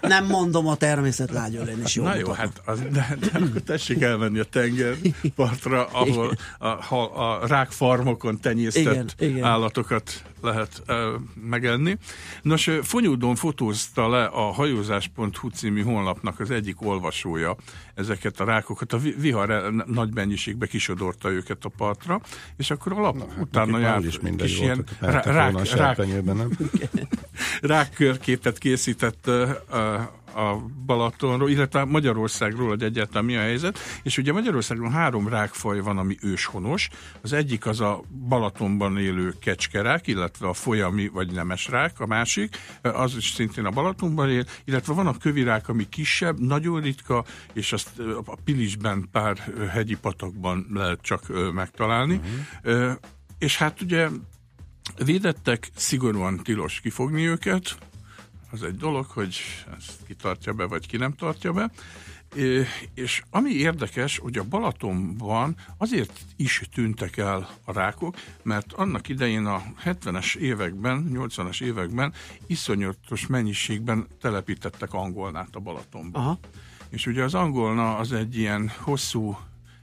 [0.01, 2.03] nem mondom a természet lágyölén is jó.
[2.03, 7.47] Na jó, hát az, de, de akkor tessék elmenni a tengerpartra, ahol a, ha a
[7.47, 9.43] rákfarmokon tenyésztett Igen, igen.
[9.43, 11.15] állatokat lehet ö,
[11.49, 11.97] megenni.
[12.41, 17.55] Nos, ö, Fonyódon fotózta le a hajózás.hu című honlapnak az egyik olvasója
[17.95, 18.93] ezeket a rákokat.
[18.93, 22.21] A vi- vihar nagy mennyiségbe kisodorta őket a partra,
[22.57, 25.65] és akkor alap Hát utána nekik már járt is mindegy kis ilyen mehettek volna a
[25.65, 26.49] serpenyőben, nem?
[27.61, 29.97] rákkörképet készített ö, ö,
[30.39, 33.79] a Balatonról, illetve Magyarországról, hogy egyáltalán mi a helyzet.
[34.03, 36.89] És ugye Magyarországon három rákfaj van, ami őshonos.
[37.21, 42.57] Az egyik az a Balatonban élő kecskerák, illetve a folyami vagy nemes rák, a másik,
[42.81, 47.73] az is szintén a Balatonban él, illetve van a kövirák, ami kisebb, nagyon ritka, és
[47.73, 49.37] azt a Pilisben pár
[49.71, 52.21] hegyi patakban lehet csak megtalálni.
[52.63, 52.91] Uh-huh.
[53.37, 54.09] És hát ugye
[55.05, 57.77] védettek, szigorúan tilos kifogni őket,
[58.51, 59.37] az egy dolog, hogy
[59.77, 61.71] ezt ki tartja be, vagy ki nem tartja be.
[62.93, 69.45] És ami érdekes, hogy a Balatonban azért is tűntek el a rákok, mert annak idején
[69.45, 72.13] a 70-es években, 80-as években
[72.47, 76.21] iszonyatos mennyiségben telepítettek angolnát a Balatonban.
[76.21, 76.39] Aha.
[76.89, 79.37] És ugye az angolna az egy ilyen hosszú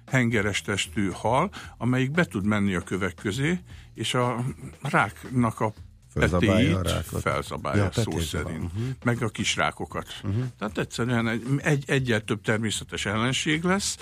[0.07, 3.59] hengeres testű hal, amelyik be tud menni a kövek közé,
[3.95, 4.45] és a
[4.83, 5.73] ráknak a
[6.19, 8.87] Felzabálja petéit felzabálja ja, szó szerint, uh-huh.
[9.05, 10.07] meg a kis rákokat.
[10.25, 10.45] Uh-huh.
[10.59, 13.97] Tehát egyszerűen egy, egy, egyel több természetes ellenség lesz,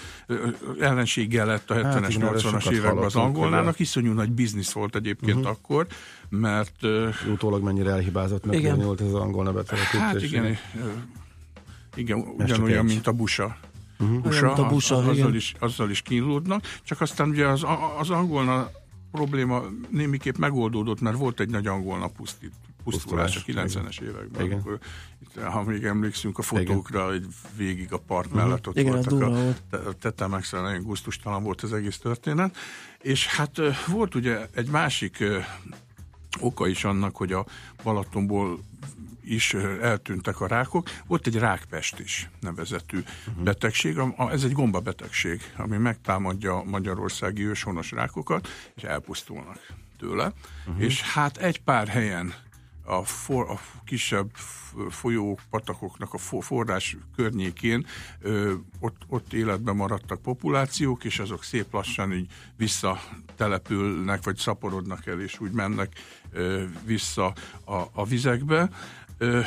[0.80, 5.50] ellenséggel lett a 70-es, hát, 80-as években az angolnának, iszonyú nagy biznisz volt egyébként uh-huh.
[5.50, 5.86] akkor,
[6.28, 6.76] mert...
[7.32, 8.78] Utólag mennyire elhibázott, meg igen.
[8.78, 10.00] volt ez az angol nebetelepítés.
[10.00, 10.58] Hát igen,
[11.94, 13.56] igen ugyanolyan, mint a busa.
[13.98, 14.20] Uh-huh.
[14.20, 17.64] busa, a busa az, azzal, is, azzal is kínlódnak, csak aztán ugye az,
[17.98, 18.70] az angolna
[19.14, 22.52] probléma némiképp megoldódott, mert volt egy nagy angolna pusztít,
[22.84, 24.44] pusztulás a 90-es években.
[24.44, 24.58] Igen.
[24.58, 24.78] Akkor,
[25.22, 28.42] itt, ha még emlékszünk a fotókra, hogy végig a part uh-huh.
[28.42, 32.56] mellett ott Igen, voltak a, a tetemexel, nagyon gusztustalan volt az egész történet.
[33.00, 35.24] És hát volt ugye egy másik
[36.40, 37.46] oka is annak, hogy a
[37.82, 38.58] Balatonból
[39.26, 40.90] is eltűntek a rákok.
[41.06, 43.44] Volt egy rákpest is nevezetű uh-huh.
[43.44, 43.98] betegség,
[44.30, 49.58] ez egy gombabetegség, ami megtámadja a magyarországi őshonos rákokat, és elpusztulnak
[49.98, 50.32] tőle.
[50.66, 50.84] Uh-huh.
[50.84, 52.34] És hát egy pár helyen
[52.84, 54.30] a, for, a kisebb
[54.90, 57.86] folyók, patakoknak a forrás környékén
[58.20, 65.20] ö, ott, ott életben maradtak populációk, és azok szép lassan így visszatelepülnek, vagy szaporodnak el,
[65.20, 65.92] és úgy mennek
[66.32, 68.70] ö, vissza a, a vizekbe.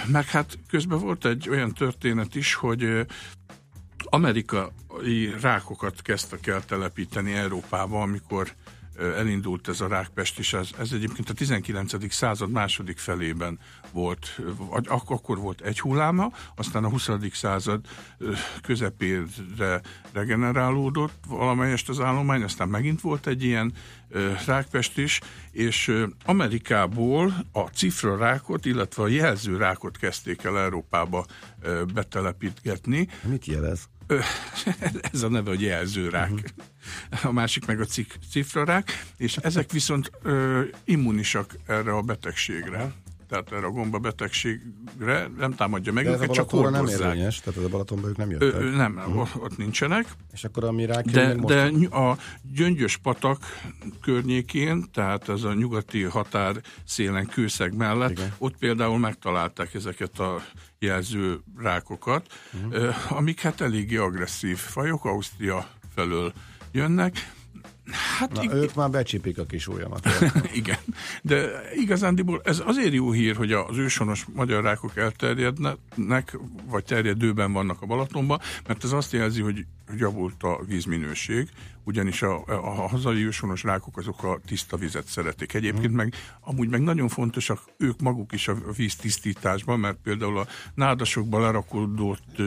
[0.07, 3.05] Meg hát közben volt egy olyan történet is, hogy
[4.03, 8.53] amerikai rákokat kezdtek el telepíteni Európába, amikor
[8.97, 12.13] elindult ez a rákpest, és ez, ez egyébként a 19.
[12.13, 13.59] század második felében
[13.91, 14.39] volt,
[14.85, 17.09] akkor volt egy hulláma, aztán a 20.
[17.33, 17.85] század
[18.61, 19.81] közepére
[20.11, 23.73] regenerálódott valamelyest az állomány, aztán megint volt egy ilyen
[24.45, 25.19] rákpest is,
[25.51, 31.25] és Amerikából a cifra rákot, illetve a jelző rákot kezdték el Európába
[31.93, 33.07] betelepítgetni.
[33.23, 33.89] Mit jelez?
[35.13, 36.31] Ez a neve, hogy jelzőrák.
[36.31, 37.25] Uh-huh.
[37.25, 42.93] A másik meg a cik, cifrarák, és ezek viszont ö, immunisak erre a betegségre
[43.27, 46.99] tehát erre a gomba betegségre nem támadja meg De őket, csak hordozzák.
[46.99, 48.53] nem érvényes, tehát ez a Balatonban ők nem jöttek.
[48.53, 49.43] Ö, nem, uh-huh.
[49.43, 50.07] ott nincsenek.
[50.33, 52.17] És akkor a rák de, de a
[52.53, 53.43] gyöngyös patak
[54.01, 56.55] környékén, tehát ez a nyugati határ
[56.85, 58.33] szélen kőszeg mellett, Igen.
[58.37, 60.41] ott például megtalálták ezeket a
[60.79, 63.11] jelző rákokat, uh-huh.
[63.11, 66.33] amik hát eléggé agresszív fajok, Ausztria felől
[66.71, 67.35] jönnek,
[67.91, 70.07] Hát Na, ig- ők már becsipik a kis ujjamat.
[70.53, 70.77] Igen,
[71.21, 77.81] de igazándiból ez azért jó hír, hogy az ősonos magyar rákok elterjednek, vagy terjedőben vannak
[77.81, 79.65] a Balatonban, mert ez azt jelzi, hogy
[79.95, 81.49] javult a vízminőség,
[81.83, 85.53] ugyanis a, a hazai ősonos rákok azok a tiszta vizet szeretik.
[85.53, 91.41] Egyébként meg amúgy meg nagyon fontosak ők maguk is a víztisztításban, mert például a nádasokban
[91.41, 92.41] lerakodott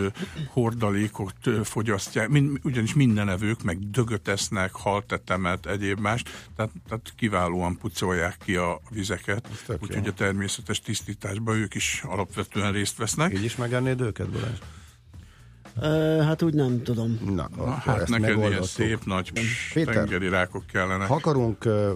[0.48, 6.22] hordalékot fogyasztják, mind, ugyanis minden evők meg dögöt esznek, haltetemet, egyéb más,
[6.56, 9.48] tehát, tehát kiválóan pucolják ki a vizeket,
[9.80, 13.32] úgyhogy a természetes tisztításban ők is alapvetően részt vesznek.
[13.32, 14.58] Így is megennéd őket, Balázs?
[15.76, 17.18] Uh, hát úgy nem tudom.
[17.34, 19.32] Na, Na hát neked ilyen szép nagy
[19.74, 21.04] Péter, tengeri rákok kellene.
[21.04, 21.90] Ha akarunk uh,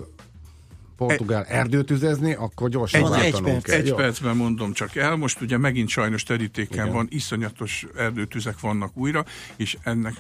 [0.96, 3.68] portugál erdőtüzezni, akkor gyorsan egy, egy, perc.
[3.68, 5.16] egy percben mondom csak el.
[5.16, 6.92] Most ugye megint sajnos terítéken Igen.
[6.96, 9.24] van, iszonyatos erdőtüzek vannak újra,
[9.56, 10.14] és ennek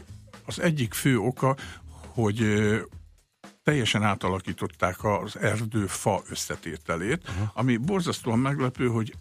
[0.46, 1.56] az egyik fő oka,
[2.14, 2.76] hogy uh,
[3.62, 7.48] teljesen átalakították az erdő fa összetételét, uh-huh.
[7.52, 9.14] ami borzasztóan meglepő, hogy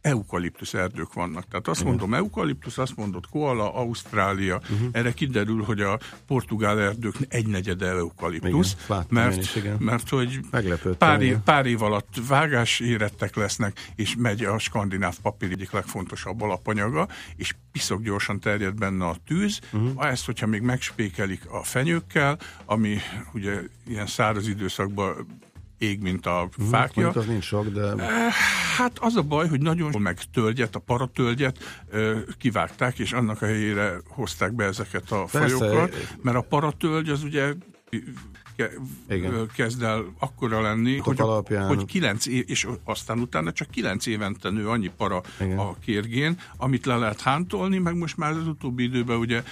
[0.00, 1.48] eukaliptusz erdők vannak.
[1.48, 4.56] Tehát azt mondom eukaliptusz, azt mondott koala, Ausztrália.
[4.56, 4.88] Uh-huh.
[4.92, 9.76] Erre kiderül, hogy a portugál erdők egynegyede eukaliptusz, igen, mert, is, igen.
[9.80, 10.40] mert hogy
[10.98, 16.40] pár év, pár év alatt vágás érettek lesznek, és megy a skandináv papír egyik legfontosabb
[16.40, 19.60] alapanyaga, és piszok gyorsan terjed benne a tűz.
[19.72, 20.06] Uh-huh.
[20.06, 22.98] Ezt, hogyha még megspékelik a fenyőkkel, ami
[23.32, 25.26] ugye ilyen száraz időszakban
[25.80, 27.02] ég, mint a Mhm, fákja.
[27.02, 27.82] mondjuk az nincs sok, de...
[27.92, 28.32] Eh,
[28.76, 33.46] Hát az a baj, hogy nagyon meg tölgyet, a paratölgyet ö, kivágták, és annak a
[33.46, 35.56] helyére hozták be ezeket a Persze.
[35.56, 37.54] fajokat, mert a paratölgy az ugye
[39.08, 39.32] Igen.
[39.34, 43.70] ö, kezd el akkora lenni, Adatok hogy, alapján- hogy kilenc év, és aztán utána csak
[43.70, 45.58] kilenc évente nő annyi para Igen.
[45.58, 49.42] a kérgén, amit le lehet hántolni, meg most már az utóbbi időben ugye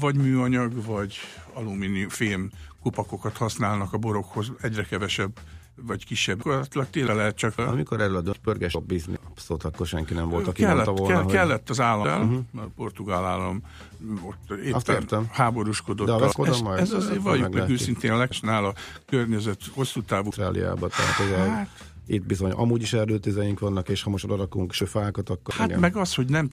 [0.00, 1.18] vagy műanyag, vagy
[1.52, 2.50] alumínium fém
[2.82, 5.38] kupakokat használnak a borokhoz, egyre kevesebb
[5.82, 6.36] vagy kisebb.
[6.36, 7.58] Gyakorlatilag tényleg lehet csak...
[7.58, 11.14] Amikor a dönt pörges a biznisz, abszolút akkor senki nem volt, aki kellett, mondta volna,
[11.14, 11.32] kell, hogy...
[11.32, 12.62] kellett az állam, uh-huh.
[12.62, 13.62] a portugál állam
[14.22, 16.06] ott éppen háborúskodott.
[16.06, 18.74] De a ez, majd- ez azért akkor valljuk meg őszintén a legsnál a
[19.06, 20.24] környezet hosszú távú.
[20.24, 21.68] Ausztráliába, tehát Hát.
[22.06, 25.80] itt bizony amúgy is erdőtüzeink vannak, és ha most oda rakunk fákat, akkor Hát igen.
[25.80, 26.50] meg az, hogy nem